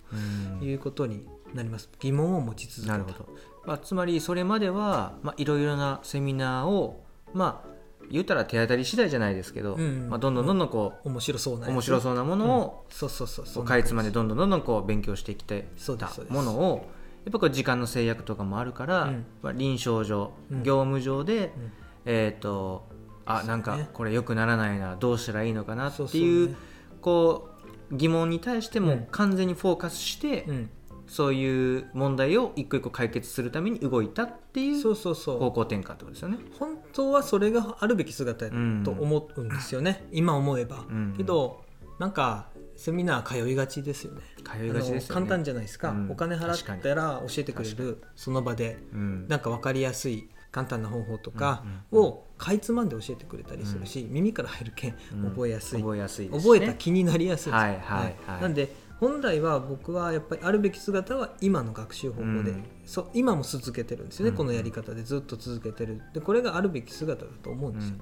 [0.61, 0.67] うん。
[0.67, 1.89] いうことになります。
[1.99, 3.25] 疑問を持ち続けた。
[3.65, 7.74] まあ、つまりそれまでは、まあ、いろいろなセミナーをまあ
[8.11, 9.81] 言ったら手当たり次第じゃないですけど、うん。
[9.81, 13.45] うんまあ、どんどんどんどんこ面白そうなう面白うそうなものをそうそうそう。
[13.45, 16.89] こそうかいつまでどんどんどんどんこう勉強してきてたものを
[17.25, 19.25] やっぱこう時間の制約とかもあるから、うん。
[19.41, 20.63] まあ、臨床上、うん。
[20.63, 21.71] 業務上で、うん。
[22.05, 22.87] えっ、と
[23.25, 26.55] あなんかこれ良くならないなどうしたらいいのかなっていうね。
[27.01, 27.49] こ
[27.91, 29.07] う疑問に対してもうん。
[29.11, 30.69] 完全にフォーカスして、うん
[31.07, 35.39] そういう問題を一個一個解決するために動いたっていうそうそうそう。
[35.39, 36.37] 方向転換ってことですよね。
[36.59, 38.51] 本当はそれがあるべき姿や
[38.83, 41.13] と思うんですよね、今思えば、うん。
[41.15, 41.63] けど
[41.99, 44.21] なんかセミナー通いがちですよね。
[44.43, 46.11] 通いがちです簡単じゃないですか、うん。
[46.11, 49.27] お金払ったら教えてくれるその場でうん。
[49.27, 55.29] なんか分かりやすい簡単な方法とかうんうんをかいつまんで教えてくれたりするし、耳から入るけんうん。
[55.29, 57.61] 覚えやすい、覚えやすい覚えた気になりやすいです。
[57.61, 58.15] よはいはい。
[58.27, 58.41] はい。
[58.41, 62.65] なんで本来は僕はやっぱりあるべき姿は今の学習方法で、うん。
[62.85, 64.37] そう今も続けてるんですよね、うん。
[64.37, 65.03] このやり方で。
[65.03, 66.01] ずっと続けてる。
[66.13, 67.95] でこれがあるべき姿だと思うんですよ、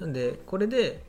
[0.00, 1.02] なんでこれで、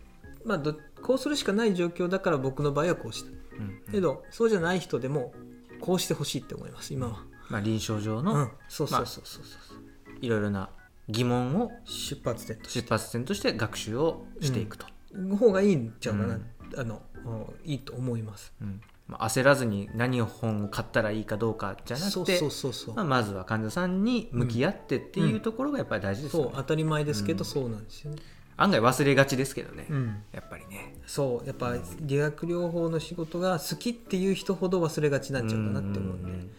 [0.45, 3.29] まあ、どこうするしかない状況だから僕の場合はこうした。
[3.29, 3.63] うん。
[3.65, 5.33] うんけどそうじゃない人でも
[5.81, 9.77] こうしてほしいって思います今は、まあ、臨床上の、うん、そうそうそうそうそう、
[10.21, 10.69] いろいろな
[11.09, 16.45] 疑問を出発点とし出発点として学習をしていくと、ての方がいいんちゃうかな、うん。
[16.77, 18.53] あのうんいいと思います。
[18.61, 18.67] うん。
[18.69, 27.45] まあ、焦らずに何を本を買ったらいいかどうかじゃなくてそうそうそうそう、まあ、まずは患者さんに向き合ってっていうところがやっぱり大事ですよね、そう当たり前ですけど、うん。
[27.45, 28.21] そうなんですよね、
[28.57, 30.23] 案外忘れがちですけどね、うん。
[30.31, 30.95] やっぱりね。
[31.05, 36.51] そうやっぱ理学療法の仕事が好きっていう人ほど忘れがちなんちゃうかなって思うんで、ん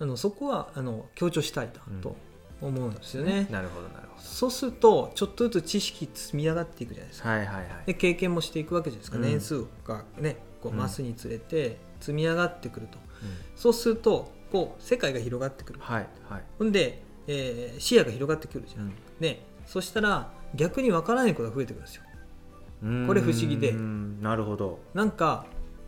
[0.00, 2.16] あのそこはあの強調したいなと
[2.60, 7.66] 思うんですよね、なるほどなるほそうするとちょっとずつ知識積み上がっていくじゃないですか、どはいはいはい。
[7.86, 9.22] で経験もしていくわけじゃないですか、うん。
[9.22, 10.78] 年数がねこううん。
[10.78, 13.28] 増すにつれて積み上がってくると、うん。
[13.56, 15.80] そうするとこう世界が広がってくる。
[15.80, 16.42] はいはい。
[16.58, 22.02] ほんで、えー視野が広がってくるじゃん、ねそしたら逆に分からないことが増えてくるんですよ。
[22.82, 23.06] うん。
[23.06, 23.70] これ不思議で。
[23.70, 24.80] うんなるほど。
[24.94, 25.46] なんか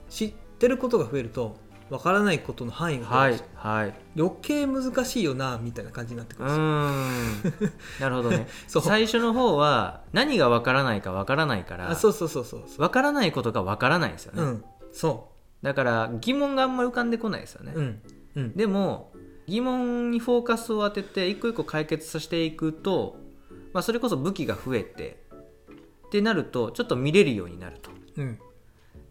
[0.08, 1.56] 知ってることが増えると
[1.90, 7.72] 分からないことの範囲が増えはいるんですよ、はい余計難しいよなみたいな感じになってくうるんですよ、ん。
[8.00, 8.46] なるほどね。
[8.68, 8.82] そう。
[8.82, 14.64] 最初の方は何がわからないかわからないからあそうそうそうそうわからないことがわからないですよね、うん。
[14.92, 15.31] そ
[15.62, 18.02] だから疑問があんまり浮かんでこないですよね、ううん。
[18.36, 18.56] うん。
[18.56, 19.12] でも
[19.46, 23.16] 疑問にフォーカスを当てて一個一個解決させていくと、
[23.72, 25.22] まあ、それこそ武器が増えて
[26.06, 27.90] ってなるとちょっと見れるようになると。
[28.16, 28.38] うん。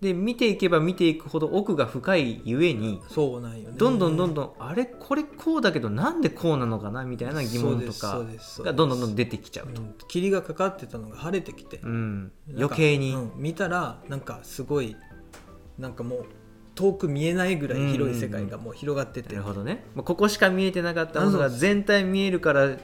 [0.02, 3.78] で見ていけば見ていくほど奥が深いゆえにそうなんよね。
[3.78, 8.24] どんどんどんどんあれこれこうだけどなんでこうなのかなみたいな疑問とか
[8.64, 9.96] がどんどんどんどん出てきちゃうと、うん。
[10.08, 13.32] 霧がかかってたのが晴れてきて、うん、余計に、うん。
[13.36, 14.96] 見たらなんかすごい
[15.78, 16.26] なんかもう
[16.82, 19.86] 遠く見えないぐらい広い世界がもう広がってて、なるほどね。
[19.96, 22.78] ここしか見えてなかったものが全体見えるから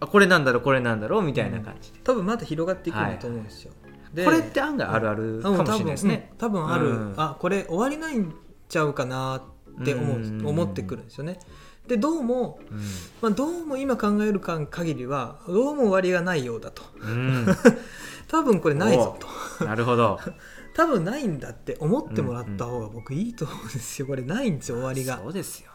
[0.00, 3.72] あこれなんだろうこれなんだろうみたいな感じで、多分まだ広がっていくんだと思うんですよ、
[4.12, 7.14] でこれって案外あるあるかもしれないですね、多分,、ある、うん。
[7.16, 8.34] あこれ終わりないん
[8.68, 9.42] ちゃうかな
[9.80, 11.38] って思う、うん思ってくるんですよね。
[11.86, 12.78] でどうも、うん。
[13.20, 16.82] まあ、どうも今考えるか限りはどうも終わりがないようだと。
[16.98, 17.46] うん。
[18.26, 19.16] 多分これないぞ
[19.58, 19.64] と。
[19.66, 20.18] なるほど
[20.74, 24.06] 多分ないんだって思ってもらった方が僕いいと思うんですよ。
[24.06, 25.18] これないんですよ終わりが。
[25.18, 25.70] そうですよ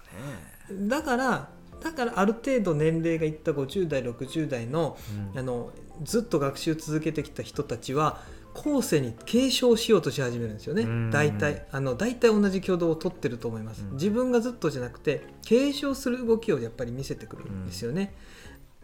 [0.70, 1.50] ね、だから
[1.82, 4.98] だからある程度年齢がいった50代60代の
[5.34, 5.40] うん。
[5.40, 5.72] あの
[6.04, 8.22] ずっと学習続けてきた人たちは
[8.54, 10.84] 後世に継承しようとし始めるんですよね。
[10.84, 13.94] うん大体あの大体同じ挙動を取ってると思います、うん。
[13.94, 18.14] 自分がずっとじゃなくて継承する動きをやっぱり見せてくるんですよね、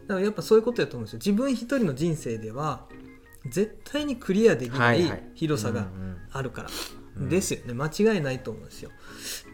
[0.06, 1.18] だからやっぱそういうことだと思うんですよ。
[1.18, 2.86] 自分一人の人生では
[3.50, 6.16] 絶対にクリアできない広さがうんうん。
[6.32, 6.68] あるから、
[7.16, 7.28] うん。
[7.28, 7.74] ですよね。
[7.74, 8.90] 間違いないと思うんですよ。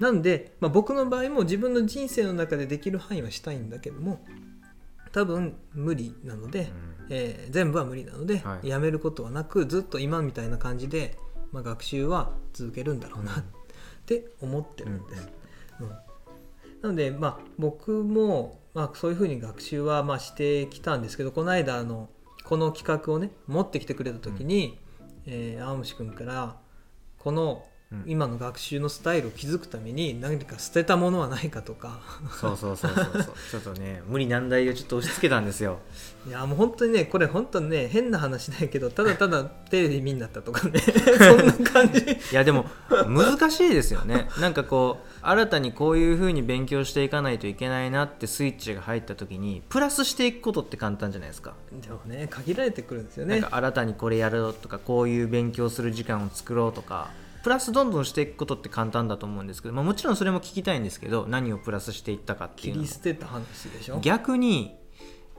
[0.01, 4.25] なんで、まあ、僕の場合も自分の人生の中でできる範囲はしたいんだけども
[5.13, 6.73] 多分無理なので、
[7.09, 8.69] えー全部は無理なので、はい。
[8.69, 11.19] やめることはなくずっと今みたいな感じで、
[11.53, 13.41] まあ、学習は続けるんだろうなうん。
[13.41, 13.45] っ
[14.07, 15.29] て思ってるんです。
[15.81, 15.89] うん。
[16.83, 22.09] なので、まあ、僕も、まあ、そういうふうに学習はまあしてきたんですけどこの間あの
[22.53, 24.79] この企画をね持ってきてくれた時に、
[25.25, 26.57] えー青虫君から
[27.19, 28.05] このうん。
[28.07, 32.01] 今の学習のスタイルを築くために何か捨てたものはないかとか。
[32.41, 33.35] そうそうそうそうそう。
[33.51, 35.79] ちょっとね無理難題をちょっと押し付けたんですよ。
[36.27, 40.79] いやもう本当にねこれ本当にね変な話だけどただただテレビ見んなったとかね。
[40.81, 42.01] そんな感じ。
[42.01, 42.67] いやでも
[43.07, 44.29] 難しいですよね。
[44.41, 51.55] なんかこう新たにこういうふうに勉強していかないといけないなってスイッチが入った時にプラスしていくことって簡単じゃないですか。
[51.81, 53.41] でもね限られてくるんですよね。
[53.41, 57.11] なんか新たにこれやろうとかこういう勉強する時間を作ろうとか。
[57.43, 63.99] プラスどんどんしていくことって簡単だと思うんですけど、まあ、もちろんそれも聞きたいんですけど何をプラスしていったかっていう切り捨てた話でしょ？
[63.99, 64.77] 逆に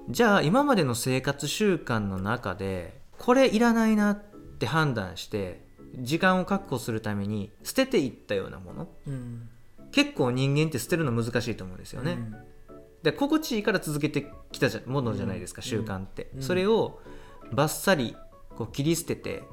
[0.10, 4.22] じゃあ今までの生活習慣の中でこれいらないなっ
[4.60, 5.66] て判断して
[5.98, 8.90] 時間を確保するために捨てていったようなもの。
[9.08, 9.50] うん
[9.94, 12.36] 結構人間って捨てるの難しいと思うんですよね、うん。
[13.04, 15.70] で心地いいから続けてきたものじゃないですか、うん。
[15.70, 16.42] 習慣って、うん。
[16.42, 17.00] それを
[17.52, 18.18] バッサリ
[18.58, 19.44] こう切り捨てて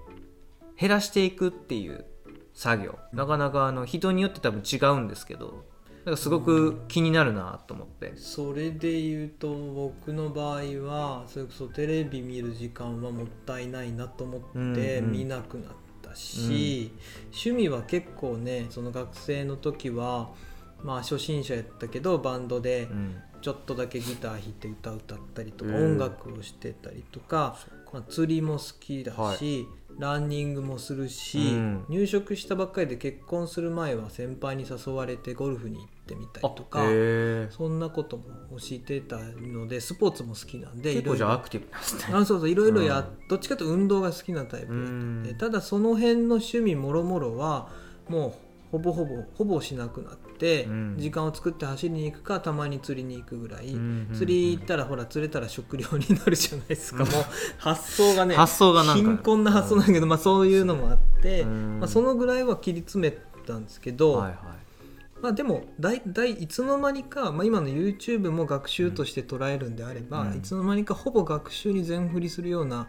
[0.79, 2.07] 減らしていくっていう
[2.55, 2.99] 作業。
[3.13, 5.65] なかなかあの人によって多分違うんですけど
[6.01, 15.13] だからすごく気になるなと思って、それで言うと僕の場合はそれこそテレビ見る時間はもったいないなと思ってうんうん。
[15.13, 15.75] 見なくなっ
[16.11, 16.93] たし、
[17.27, 20.31] 趣味は結構ねその学生の時は
[20.83, 23.17] まあ初心者やったけどバンドでうん。
[23.43, 25.93] ちょっとだけギター弾いて歌歌ったりとか、うん。
[25.93, 27.57] 音楽をしてたりとか、
[27.91, 29.67] まあ、釣りも好きだし、
[29.99, 31.85] ランニングもするし、うん。
[31.89, 36.85] 入職したばっかりで結婚する前は先輩に誘われてゴルフに行ってみたりとか。
[37.51, 38.25] そんなことも
[38.59, 42.03] 教えてたのでスポーツも好きなんで結構じゃあアいクティブなんですね。
[42.03, 43.29] ろいろあそうそういろいろや、うん。
[43.29, 45.31] どっちかというと運動が好きなタイプだったんで。
[45.31, 45.39] うん。
[45.39, 47.69] ただその辺の趣味もろもろは
[48.09, 48.33] もう
[48.73, 50.95] ほぼほぼほぼしなくなって、うん。
[50.99, 57.25] 時間を作って走りに行くかたまに釣りに行くぐらい、うん釣り行ったらほら釣れたら食料になるじゃないですか、もう
[57.59, 59.03] 発想がね発想がなんか。
[59.03, 61.79] 貧困な発想なんだけど、まあ、そういうのもあって、うん。
[61.81, 64.37] まあ、そのぐらいは切り詰めたんですけど、はいはい。
[65.23, 70.39] まあ、でもだいだいいつの間にか、まあ、今の YouTube も学習として捉えるんであれば、うん。
[70.39, 72.89] いつの間にかほぼ学習に全振りするような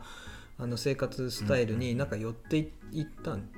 [0.57, 3.49] あの生活スタイルになんか寄っていいったん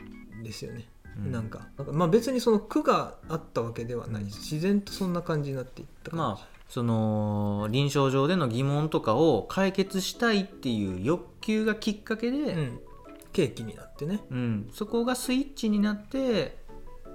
[0.44, 0.88] ですよね。
[1.18, 1.32] うん。
[1.32, 6.18] なんかまあ、別にその苦があったわけではないし自然とそんな感じになっていった感じ。
[6.18, 12.80] まあその臨床上での疑問とかを解決したいっていう欲求がきっかけで、うん、
[13.32, 14.22] 契機になってね。
[14.32, 14.70] うん。
[14.74, 16.58] そこがスイッチになって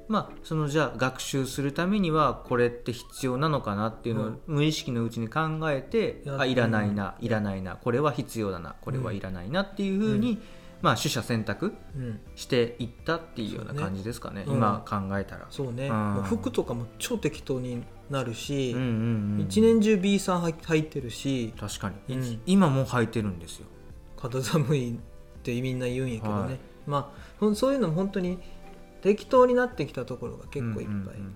[0.06, 4.40] まあそのじゃあ学習するためにはこれって必要なのかなっていうのをうん。
[4.46, 10.38] 無意識のうちに考えて、やあいらないな、うんいらないなこれは必要だなこれはいらないなっていうふうに、
[10.80, 14.44] まあ取捨選択うん、していったっていうような感じですかね。
[14.46, 15.46] うん今考えたら。
[15.50, 16.22] そうね、うん。
[16.24, 22.40] 服とかも超適当になるし、うんうんうん、一年中 B さん履履いてるし確かに、うん。
[22.46, 23.66] 今もう履いてるんですよ。
[24.16, 24.98] 肌寒いっ
[25.42, 26.58] てみんな言うんやけどね、はい。
[26.86, 28.38] まあそういうのも本当に
[29.02, 31.34] 適当になってきたところが結構いっぱいうん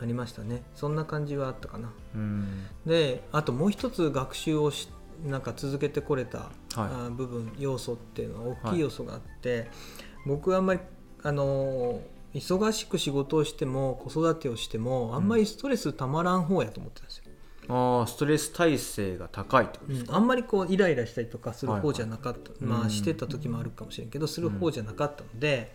[0.00, 1.90] ありましたね、そんな感じはあったかな。
[2.14, 2.66] うんうん。
[2.86, 4.88] であともう一つ学習をし
[5.24, 6.50] なんか続けてこれた、はい。
[6.76, 9.70] あ部分要素っていうのは大きい要素があって、
[10.26, 10.80] 僕はあんまり
[11.22, 12.00] あの
[12.34, 17.24] 忙しく仕事をしても子育てをしてもあんまりストレスたまらん方やと思ってたんですよ、
[17.68, 20.18] ああストレス耐性が高いってことですか、うん。
[20.18, 25.74] あんまりこうイライラしたりとかするはいはい方じゃなかった、うんまあしてた時もあるかもしれんけどする方じゃなかったので、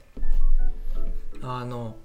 [1.42, 1.96] あの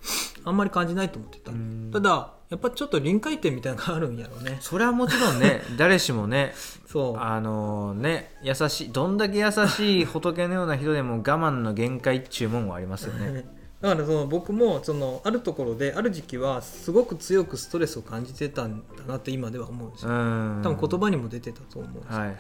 [0.45, 1.91] あんまり感じないと思ってた、うん。
[1.93, 4.59] ただやっぱちょっと臨界点みたいなのがあるんやろうね。
[4.61, 6.55] それはもちろんね 誰しもね
[6.87, 7.17] そう。
[7.19, 13.45] あのね優しいどんだけ優しい仏のような人でも我慢の限界っちゅうもんはありますよね
[13.81, 20.63] だからその僕もそのあるところである時期はすごく強くストレスを感じてたんだなって今では思うんですうよ、ん。
[20.65, 22.37] 多分言葉にも出てたと思うんですよ、はいはい。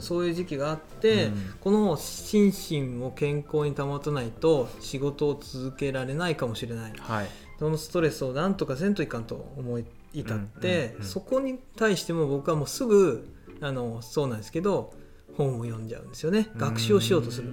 [0.00, 1.54] そういう時期があって、うん。
[1.60, 2.54] この心
[2.98, 6.92] 身を健康に保たないと仕事を続けられないかもしれない。
[6.98, 7.26] はい。
[7.58, 11.04] そのストレスをなんとかせんといかんと思い至って、うんうんうん。
[11.04, 13.28] そこに対しても僕はもうすぐ
[13.60, 14.94] あのそうなんですけど
[15.38, 16.50] 本を読んじゃうんですよね。
[16.56, 17.52] 学習をしようとする。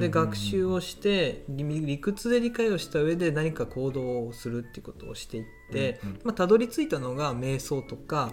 [0.00, 6.20] で学習をして理理屈で理解をした上で何か行動をするっていうことをしていって、うんうん。
[6.24, 8.32] まあ、たどり着いたのが瞑想とか、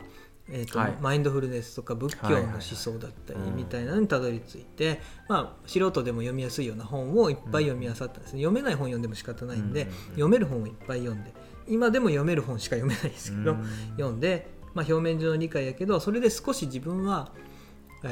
[0.49, 0.97] えーとはい。
[0.99, 11.31] マインドフルネスとか仏教の思想だったりみたいなのにたどり着いて、まあ、素人でも読みやすいような本をいっぱい読み漁ったんですね、読めない本読んでも仕方ないんで、読める本をいっぱい読んで
[11.67, 13.65] 今でも読める本しか読めないですけど、うん。
[13.97, 17.52] 読んで、まあ、表面上の理解やけどそれで少し自分はえー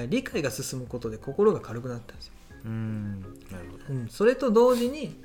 [0.10, 2.34] 理解が進むことで心が軽くなったんですよ。
[2.65, 3.21] うん。
[3.21, 3.84] なるほど。
[3.89, 5.15] うん、それと同時に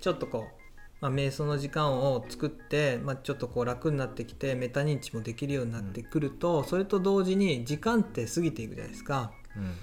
[0.00, 0.58] ちょっとこう、
[1.00, 9.32] まあ、瞑想の時間を作って、まあ、ちょっとこう楽になってきてメタ認知もできるようになってくると、それと同時に時間って過ぎていくじゃないですか。
[9.56, 9.74] うんうん。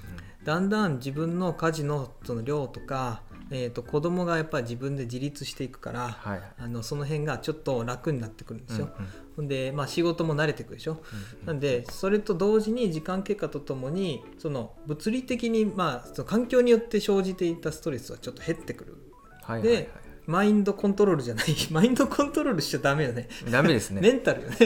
[0.44, 3.22] だんだん自分の家事のその量とか、
[3.52, 6.42] えー、と子供がやっぱり自分で自立していくから、はい。
[6.58, 11.04] あのその辺がちょっと楽になってくるんですよ、うんうんほんで、まあ、仕事も慣れてくるでしょ、
[11.42, 11.46] うん。
[11.46, 18.96] なんでそれと同時に時間経過とともにその物理的に、まあ、その環境によって生じていたストレスはちょっと減ってくる。
[19.42, 19.78] はいはいはい。
[19.78, 23.30] でマインドコントロールじゃない マインドコントロールしちゃダメよね。
[23.50, 24.02] ダメですね。
[24.02, 24.58] メンタルよね。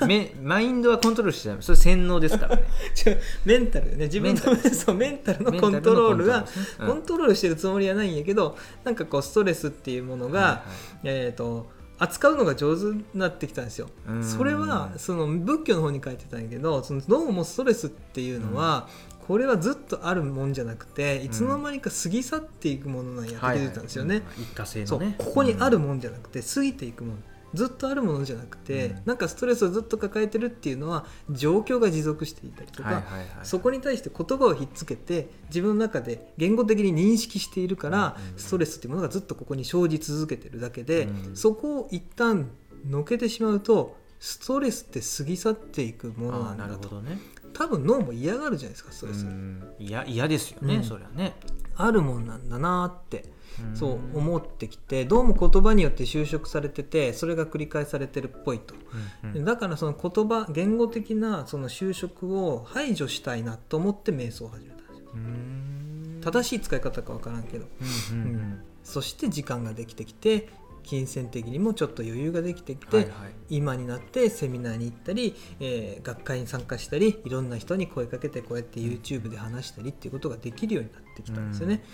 [0.00, 0.08] うん。
[0.08, 1.62] めマインドはコントロールしちゃダメ。
[1.62, 2.64] それ洗脳ですからね。
[3.44, 4.04] メンタルよね。
[4.06, 4.74] 自分のメンタル。
[4.74, 6.46] そうメンタルのコントロールが
[6.78, 10.60] コントロールしてるつもりはないんやけどなんかこうストレスっていうものが、はいはい
[11.04, 13.88] えー、と扱うのが上手になってきたんですよ。
[14.08, 14.24] うん。
[14.24, 18.88] それはその仏教の方に書いてたんやけどそのどうもストレスっていうのは、
[19.26, 24.42] これはずっとあるもんじゃなくていつの間にか過ぎ去っていくものなんやってたんですよね、うん。
[24.42, 25.14] 一過性のね。
[25.18, 27.18] ここにあるもんじゃなくて過ぎていくもの
[27.54, 29.02] ずっとあるものじゃなくて、うん。
[29.04, 41.36] なんかストレスをずっと抱えてるっていうのは状況が持続していたりとか、はいはいはいそこに対して言葉をひっつけて自分の中で言語的に認識しているから、うんうんストレスっていうものがずっとここに生じ続けてるだけで、うん。
[41.36, 42.50] そこを一旦
[42.88, 46.70] のけてしまうとストレスって過ぎ去っていくものなんだと。
[46.70, 47.18] なるほどね
[47.52, 49.62] 多分脳も嫌がるじゃないですかストレス、うん。
[49.78, 50.84] いや嫌ですよね、うん。
[50.84, 51.34] そりゃね、
[51.76, 53.76] あるもんなんだなってん。
[53.76, 58.74] そう思ってきてどうも言葉によって修飾されててそれが繰り返されてるっぽいと、
[59.22, 59.44] うんうん。
[59.44, 65.06] だからその言葉言語的なその修飾を排除したいなと思って瞑想を始めたんですよ。
[65.14, 66.20] うん。
[66.22, 67.66] 正しい使い方か分からんけど。
[68.12, 68.34] うんうんうん。
[68.34, 68.62] うん。
[68.82, 70.48] そして時間ができてきて
[70.82, 73.12] 金銭的にもちょっと余裕ができてきて、はいはい。
[73.50, 81.84] 今になってセミナーに行ったり、えー学会に参加したりいろんな人に声かけてこうやって YouTube で話したりっていうことができるようになってきたんですよね、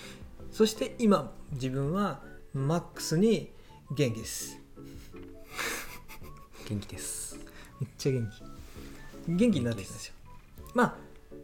[0.50, 2.22] そして今自分は
[2.54, 3.52] マックスに
[3.94, 4.58] 元気です。
[6.68, 7.38] 元気です。
[7.80, 8.30] めっちゃ元
[9.26, 9.32] 気。
[9.32, 10.14] 元気になってきたんですよ。
[10.74, 10.96] まあ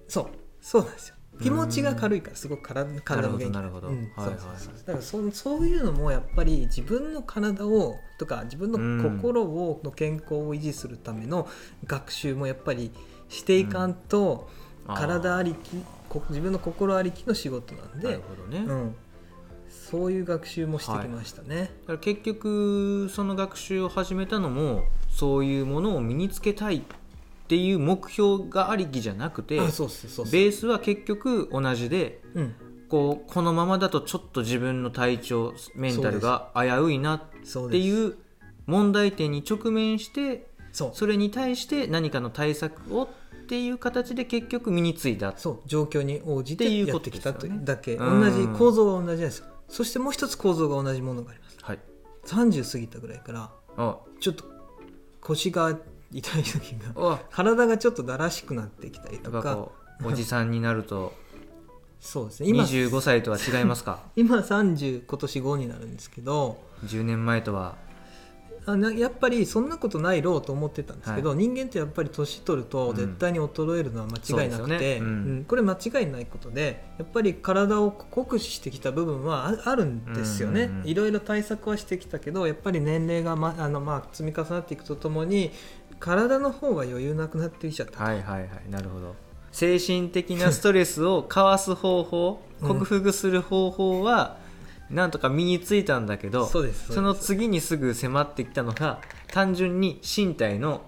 [0.09, 0.27] そう。
[0.61, 3.53] そうなんですよ気持ちが軽いからすごく体体も元気。
[3.53, 11.49] なるほどだからそそういうのもやっぱり自分の体をとか自分の心をの健康を維持するための
[11.87, 12.92] 学習もやっぱり
[13.29, 14.94] していかんと、うん。
[14.94, 18.94] 体ありきこ自分の心ありきの仕事なんでなる、ほどね、だかうん、
[19.68, 21.75] そういう学習もしてきましたね。
[21.87, 26.94] ら結局その学習を始めたのもそういうものを身につけたいって
[27.57, 32.55] いう目標がありきじゃなくてベースは結局同じでうん。
[32.89, 37.23] こうこのままだとちょっと自分の体調メンタルが危ういなっ
[37.71, 38.17] ていう
[38.67, 43.09] 問題点に直面してそれに対して何かの対策を
[43.45, 45.35] っていう形で結局身についた。
[45.37, 45.61] そう。
[45.67, 48.21] 状況に応じてやってきたというだけ、うん。
[48.21, 49.47] 同じ構造は同じなんですよ。
[49.69, 51.59] そしてもう一つ構造が同じものがあります。
[51.61, 51.79] はい。
[52.25, 53.99] 30過ぎたぐらいからあ。
[54.19, 54.45] ちょっと
[55.21, 55.79] 腰が
[56.14, 59.68] 痛い時があ体がちょっとだらしくなってきたりやとか
[60.05, 61.12] おじさんになると。
[62.00, 62.50] そうですね。
[62.50, 64.00] 今25歳とは違いますか？
[64.14, 66.59] 今30今年5になるんですけど。
[66.85, 67.77] 10年前とは？
[68.66, 74.96] あなやっぱりそんなことないろうと思ってたんですけど、人間ってやっぱり年取ると絶対に衰えるのは間違いなくて、ね。
[75.00, 75.07] うん。
[75.07, 75.44] うん。
[75.44, 85.50] これ間違いないことでやっぱり体を酷使してきた部分はああるんですよね、いろいろ対策はしてきたけどやっぱり年齢が、まあのまあ、積み重なっていくとともに
[86.01, 88.71] 体の方が余裕なくなってきちゃった、はいはいはい。
[88.71, 89.15] なるほど。
[89.53, 92.69] 精神的なストレスをかわす方法うん。
[92.69, 94.38] 克服する方法は
[94.90, 100.83] なんとか身についたんだけどそうですその次にすぐ迫ってきたのが単純に身体の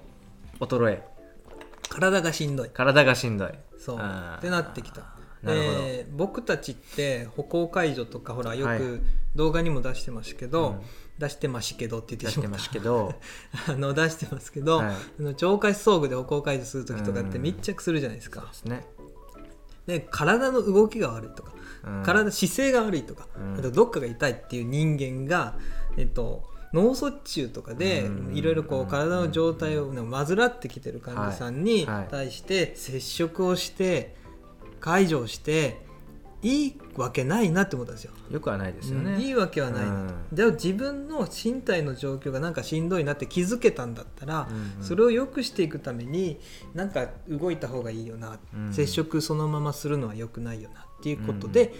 [0.60, 1.02] 衰え。
[1.88, 2.70] 体がしんどい。
[2.70, 3.50] 体がしんどい。
[3.78, 3.96] そう。
[3.96, 5.02] ってなってきた。
[5.42, 8.78] なるほど、で僕たちって歩行介助とかほらよはい。
[8.78, 9.00] く
[9.34, 10.80] 動画にも出してますけど、うん
[11.18, 13.14] 出してますけどって言って出してますけど。
[13.68, 14.86] あの出してますけど、はい。
[14.88, 17.42] あの超過遭遇で歩行介助する時とかってうん。
[17.42, 18.42] 密着するじゃないですか。
[18.42, 18.86] で、すね、
[19.86, 21.54] で体の動きが悪いとか、
[21.84, 22.02] うん。
[22.02, 23.58] 体姿勢が悪いとか、うん。
[23.58, 25.56] あとどっかが痛いっていう人間が、
[25.96, 28.36] えっと、脳卒中とかでうん。
[28.36, 34.16] いろいろこう体の状態をね患ってきてる患者さんに対して接触をして
[34.80, 35.85] 介助をして
[36.46, 38.12] いいわけないなって思ったんですよ。
[38.30, 39.20] よくはないですよね、うん。
[39.20, 39.84] いいわけはない。
[39.84, 39.94] なと、う
[40.32, 40.36] ん。
[40.36, 44.84] でも自分の身体の状況がなんかしんどいなって気づけたんだったら、うんうん。
[44.84, 46.38] それを良くしていくために
[46.74, 48.72] なんか動いた方がいいよな、うん。
[48.72, 51.74] 接触そのままするのは良くないよなっていうことで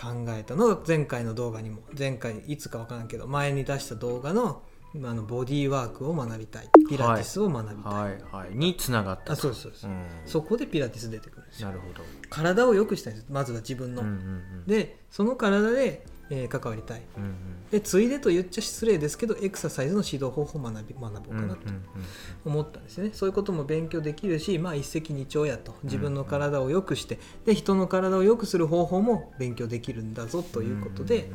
[0.00, 0.68] 考えたの。
[0.68, 1.80] が前回の動画にも。
[1.96, 4.62] 前回いつか分からんけど前に出した動画の
[5.04, 6.70] あのボディーワークを学びたい。
[6.88, 8.56] ピラティスを学びたい、はいはい。
[8.56, 9.72] につながったあそうですそう。
[9.72, 10.06] です、うん。
[10.24, 11.37] そこでピラティス出てくる。
[11.37, 11.68] んですよ。
[11.68, 12.00] なるほど、
[12.30, 13.28] 体を良くしたいんです。
[13.30, 14.64] まずは自分の、うんうんうん。
[14.66, 17.02] でその体で、えー関わりたい。
[17.16, 17.34] うんうん。
[17.70, 21.82] でついでと言っちゃ失礼ですけどエクササイズの指導方法を学び学ぼうかなとうんうん
[22.44, 25.74] 思ったんですね、そういうことも勉強できるし、まあ、一石二鳥やと。
[25.84, 27.18] 自分の体を良くして。
[27.46, 31.34] で人の体を良くする方法も勉強できるんだぞということで、んん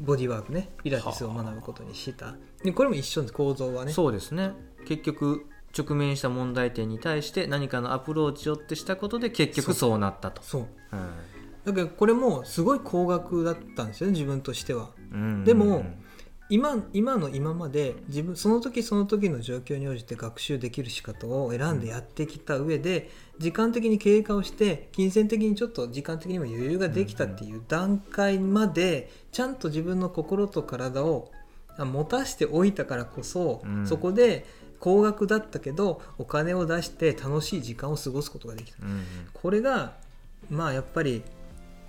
[0.00, 2.34] ボディワークねピラティスを学ぶことにした。
[2.62, 3.32] でこれも一緒です。
[3.32, 3.92] 構造はね。
[3.92, 4.52] そうですね。
[4.86, 5.46] 結局
[5.82, 9.98] 直面した問題点に対して何かのアプローチをってしたことで結局そう。
[9.98, 10.42] なったと。
[10.42, 10.66] そう。
[10.92, 11.10] うん。
[11.64, 14.90] だからこれもすごい高額だったんですよね自分としては。
[15.12, 15.20] うん。
[15.20, 15.84] うんうんでも
[16.50, 31.30] 今今の今まで自分その時その時の状況に応じて学習できる仕方を選んでやってきた上で、時間的に経過をして金銭的にちょっと時間的にも余裕ができたっていう段階までちゃんと自分の心と体を
[31.76, 33.86] あ持たしておいたからこそ、うん。
[33.86, 34.46] そこで
[34.80, 38.78] 高額だったけどお金を出して楽しい時間を過ごすことができた。
[38.82, 39.02] うんうん。
[39.32, 39.94] これが
[40.50, 41.22] まあやっぱり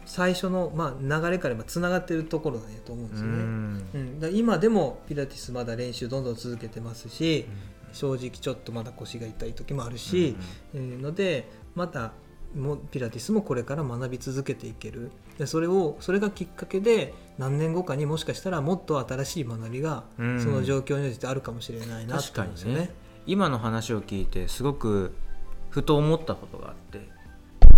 [0.05, 3.33] 最初の、まあ、流れからつながってるところなんやと思うんですよね。
[3.33, 4.19] うん。
[4.23, 7.45] うん、今でもピラティスまだ練習どんどん続けてますし、
[7.93, 10.35] 正直ちょっとまだ腰が痛い時もあるし、
[10.73, 12.13] えーのでまた
[12.55, 22.93] もピラティスもこれから学び続けていけるでそれをそれがきっかけで何年後かにもしかしたらもっと新しい学びがうんその状況に応じてあるかもしれないな確かにと思うんですよねね。
[23.25, 25.15] 今の話を聞いてすごく
[25.69, 27.09] ふと思ったことがあって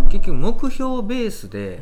[0.10, 1.82] 結局目標ベースで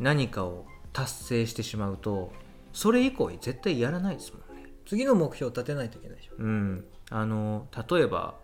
[0.00, 2.32] 何かを達成してしまうと
[2.72, 4.64] それ以降絶対やらないですもんね。
[4.84, 6.32] 次の目標を立てないといけないでしょ。
[6.38, 8.34] うん、あの例えば、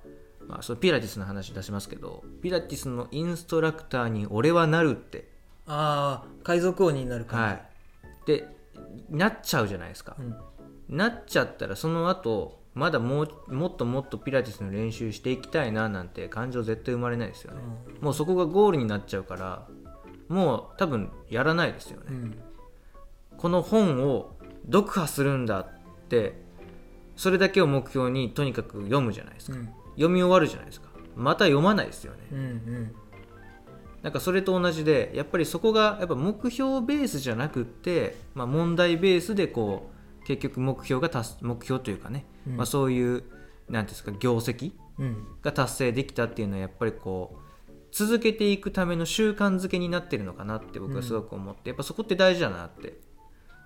[0.46, 5.33] まあ、そのピラティスの話出しますけどピラティスのインストラクターに俺はなるって、
[5.66, 7.62] ああ海賊王になる感はい、
[8.26, 8.46] で
[9.10, 10.16] なっちゃうじゃないですか。
[10.88, 17.60] なっちゃったらその後まだもうもっともっとピラティスの練習していきたいななんて感情絶対生まれないですよね、
[18.00, 19.66] もうそこがゴールになっちゃうから
[20.28, 22.38] もう多分やらないですよね、うん。
[23.38, 24.36] この本を
[24.66, 25.68] 読破するんだっ
[26.08, 26.42] て
[27.16, 29.66] それだけを目標にとにかく読むじゃないですか、うん。
[29.94, 30.88] 読み終わるじゃないですか。
[31.14, 32.18] また読まないですよね。
[32.32, 32.94] うんうん
[34.04, 39.90] なんかそれと同じでやっぱりそこがやっぱ目標ベースじゃなくって、まあ、問題ベースでこ
[40.22, 42.56] う結局目標が達目標というかね、うん。
[42.58, 45.26] まあ、そういうなんていうんですか業績うん。
[45.42, 47.34] が達成できたっていうのはやっぱりこ
[47.66, 52.98] う続けていくための習慣づけになってるのかなって僕はすごく思って、やっぱそこって大事だなって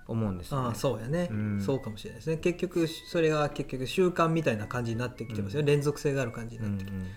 [0.07, 0.67] 思うんですよね。
[0.67, 1.61] ああそうやね、うん。
[1.61, 2.37] そうかもしれないですね。
[2.37, 7.09] 結局それが結局習慣みたいな感じになってきてますよ、連続性がある感じになってきて、うんうん。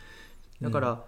[0.63, 1.05] だから、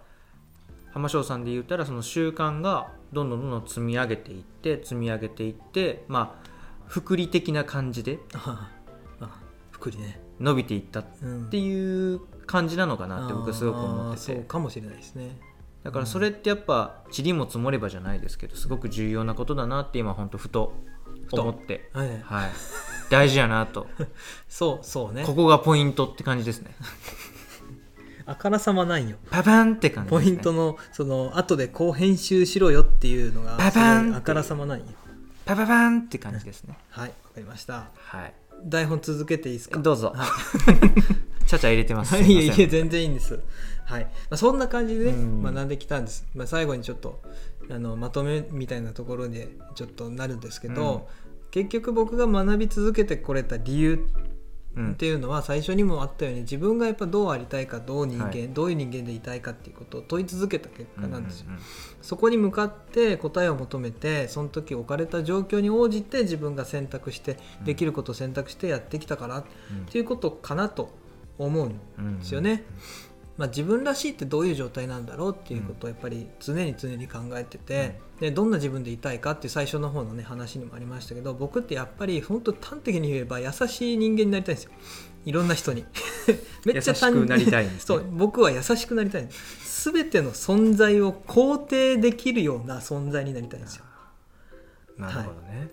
[0.95, 6.49] 浜翔さんで言ったらその習慣がどんどんどんどん積み上げていって積み上げていってまあ
[6.87, 8.17] 福利的な感じで
[9.71, 14.33] 福利ね、伸びていったっうん、ていう感じなのかなって僕はすごく思ってて。
[14.35, 15.37] そうかもしれないですね。
[15.83, 20.73] だからそれってやっぱ塵も積もればじゃないですけどすごく重要なことだなって今本当ふと
[21.31, 21.89] 思って。
[21.93, 22.51] はい、はい。
[23.09, 23.87] 大事やなと。
[24.47, 25.25] そうそうね。
[25.25, 26.73] ここがポイントって感じですね
[28.25, 29.17] あからさまないよ。
[29.29, 30.17] パパンって感じね。
[30.17, 34.85] ポイントのその後でこう編集しろよっていうのがパパンあからさまないよ。
[35.45, 36.77] パパパンって感じですね。
[36.89, 37.89] はいわかりました。
[37.95, 38.33] はい。
[38.63, 39.79] 台本続けていいですか？
[39.79, 40.13] どうぞ。
[40.15, 40.25] は
[41.45, 42.17] ちゃちゃ入れてます。
[42.17, 43.39] い、 いえいえ全然いいんです。
[43.85, 45.43] はい、まあ、そんな感じでねうん。
[45.43, 47.21] 学んできたんです、まあ、最後にちょっと
[47.69, 51.07] あのまとめみたいなところでちょっとなるんですけど、
[51.51, 54.34] 結局僕が学び続けてこれた理由うん
[54.77, 58.49] っていうのは最初にもあったように自分がやっぱどうありたいかどう人間、はい。
[58.49, 61.63] どういう人間でいたいかっていうことを問い続けた結果なんですよ、うんうんうん
[62.05, 69.45] そこに向かって答えを求めてその時置かれた状況に応じて自分が選択してできることを選択してやってきたからっ
[69.89, 70.91] ていうことかなと
[71.39, 72.63] 思うんですよね。
[73.37, 84.71] まあ、自分らしいってどういう状態なんだろうっていうことをやっぱり常に常に考えてて、でどんな自分でいたいかっていう最初の方のね話にもありましたけど僕ってやっぱり本当端的に言えば優しい人間になりたいんですよ。
[85.25, 85.83] いろんな人に。
[86.65, 87.79] めっちゃ単優しくなりたいんですね。
[87.81, 89.91] そう僕は優しくなりたいんです。
[89.91, 93.85] 全ての存在を肯定できるような存在になりたいんですよ。
[94.97, 95.71] なるほどね、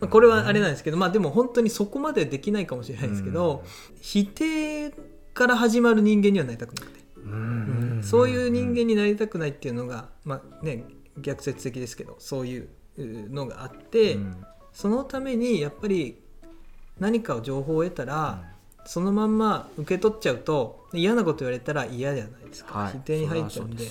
[0.00, 3.64] まあ これはあれなんですけど、まあでも本当にそこまでできないかもしれないですけど、
[4.00, 4.92] 否定
[5.38, 8.00] から始まる人間にはなりたくなくて、うん。
[8.02, 10.84] そういう人間になりたくないっていうのが、まあね、
[11.16, 14.44] 逆説的ですけどそういうのがあって、うん。
[14.72, 16.20] そのためにやっぱり
[16.98, 18.52] 何かを情報を得たら、
[18.84, 22.92] そのまんま受け取っちゃうと嫌なこと言われたら嫌じゃないですか、はい。
[22.94, 23.84] 否定に入っちゃうんで。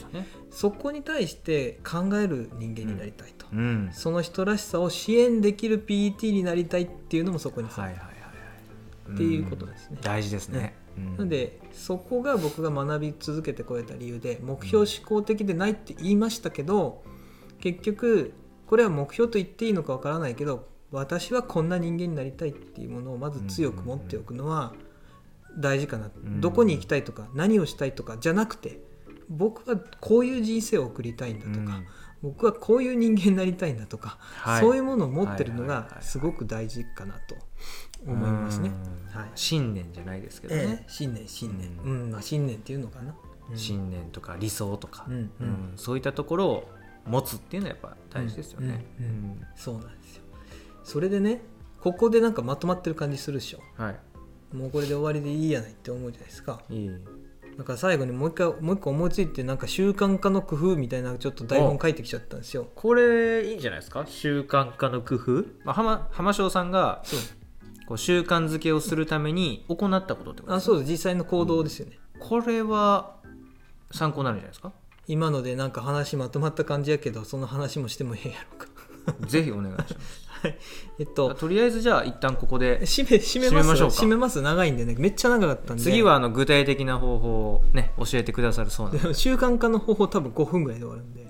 [0.52, 3.46] そこに対して考える人間になりたいと。
[3.54, 3.90] うん。
[3.94, 9.14] その人らしさを支援できる PT になりたいっていうのもそこにさ、はいはいはいはい。
[9.14, 9.98] っていうことですね。
[9.98, 10.02] ん。
[10.02, 17.04] 大事ですね、うんなのでそこが僕が学び続けてこれた理由で目標思考的でないって言いましたけど
[17.60, 18.34] 結局
[18.68, 24.74] これは目標と言っていいのかわからないけど私はこんな人間になりたいっていうものをまず強く持っておくのは
[25.58, 26.42] 大事かな、ん。
[26.42, 28.80] どこに行きたいとか何をしたいとかじゃなくて
[29.30, 31.88] 僕はこういう人生を送りたいんだとか、うん。
[32.22, 34.62] 僕はこういう人間になりたいんだとか、はい。
[34.62, 37.36] そういうものを持ってるのがすごく大事かなと
[38.12, 38.72] 思いますね。
[39.14, 39.20] うん。
[39.20, 39.32] はい。
[39.36, 43.16] 信念じゃないですけどね、ええ信念信念、ううんまあ、信念っていうのかな、
[43.50, 43.58] うん。
[43.58, 45.14] 信念とか理想とか、うん。
[45.14, 45.22] うん。
[45.22, 45.74] うん。
[45.76, 46.72] そういったところを
[47.06, 48.86] 持つっていうのはやっぱ大事ですよね。
[49.00, 49.06] うん。
[49.06, 49.42] うん。
[49.56, 50.24] そうなんですよ。
[50.84, 51.42] それでね
[51.82, 53.60] ここでなんかまとまってる感じするでしょ。
[53.78, 54.00] うんはい。
[54.54, 56.62] もうこれで終わりでいいやないって思うじゃないですか。
[56.70, 56.92] いい。
[57.58, 62.68] だから最後にもう一回もう一個思いついてなんか習慣化の工夫みたいなちょっと台本書いてきちゃったんですよ。
[62.76, 64.06] これいいんじゃないですか？
[64.06, 67.04] 習慣化の工夫、まあ、浜浜翔さんが
[67.88, 70.56] こう習慣づけをするために行ったことってことですか？
[70.56, 70.92] あそうです。
[70.92, 73.16] 実際の行動ですよね、これは
[73.92, 74.72] 参考になるんじゃないですか？
[75.08, 78.68] 今のでなんか話まとまった感じやけどその話もしてもええやろうか。
[79.26, 79.96] ぜひお願いします。
[81.00, 83.56] えっととりあえずじゃあ一旦ここで締め締めます？
[83.56, 83.96] 締めましょうか。
[83.96, 84.42] 締めます？
[84.42, 84.96] 長いんでね。
[85.00, 85.84] めっちゃ長かったんで。
[85.84, 89.14] 次はあの具体的な方法をね教えてくださるそうなので。
[89.14, 91.22] 習慣化の方法多分5分ぐらいで終わるんで。
[91.22, 91.26] い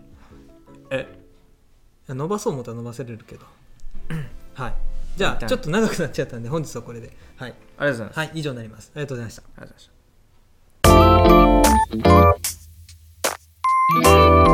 [0.90, 1.08] え
[2.08, 3.46] や伸ばそう思ったら伸ばせれるけど。
[4.56, 4.74] はい
[5.18, 7.12] じゃあちょっと長くなっちゃったんで本日はこれで。
[7.38, 7.56] はい。
[7.80, 8.20] ありがとうございます。
[8.20, 8.92] はい以上になります。
[8.94, 9.42] ありがとうございました。
[9.42, 9.80] ありがとうご
[12.14, 12.60] ざいまし
[14.44, 14.47] た。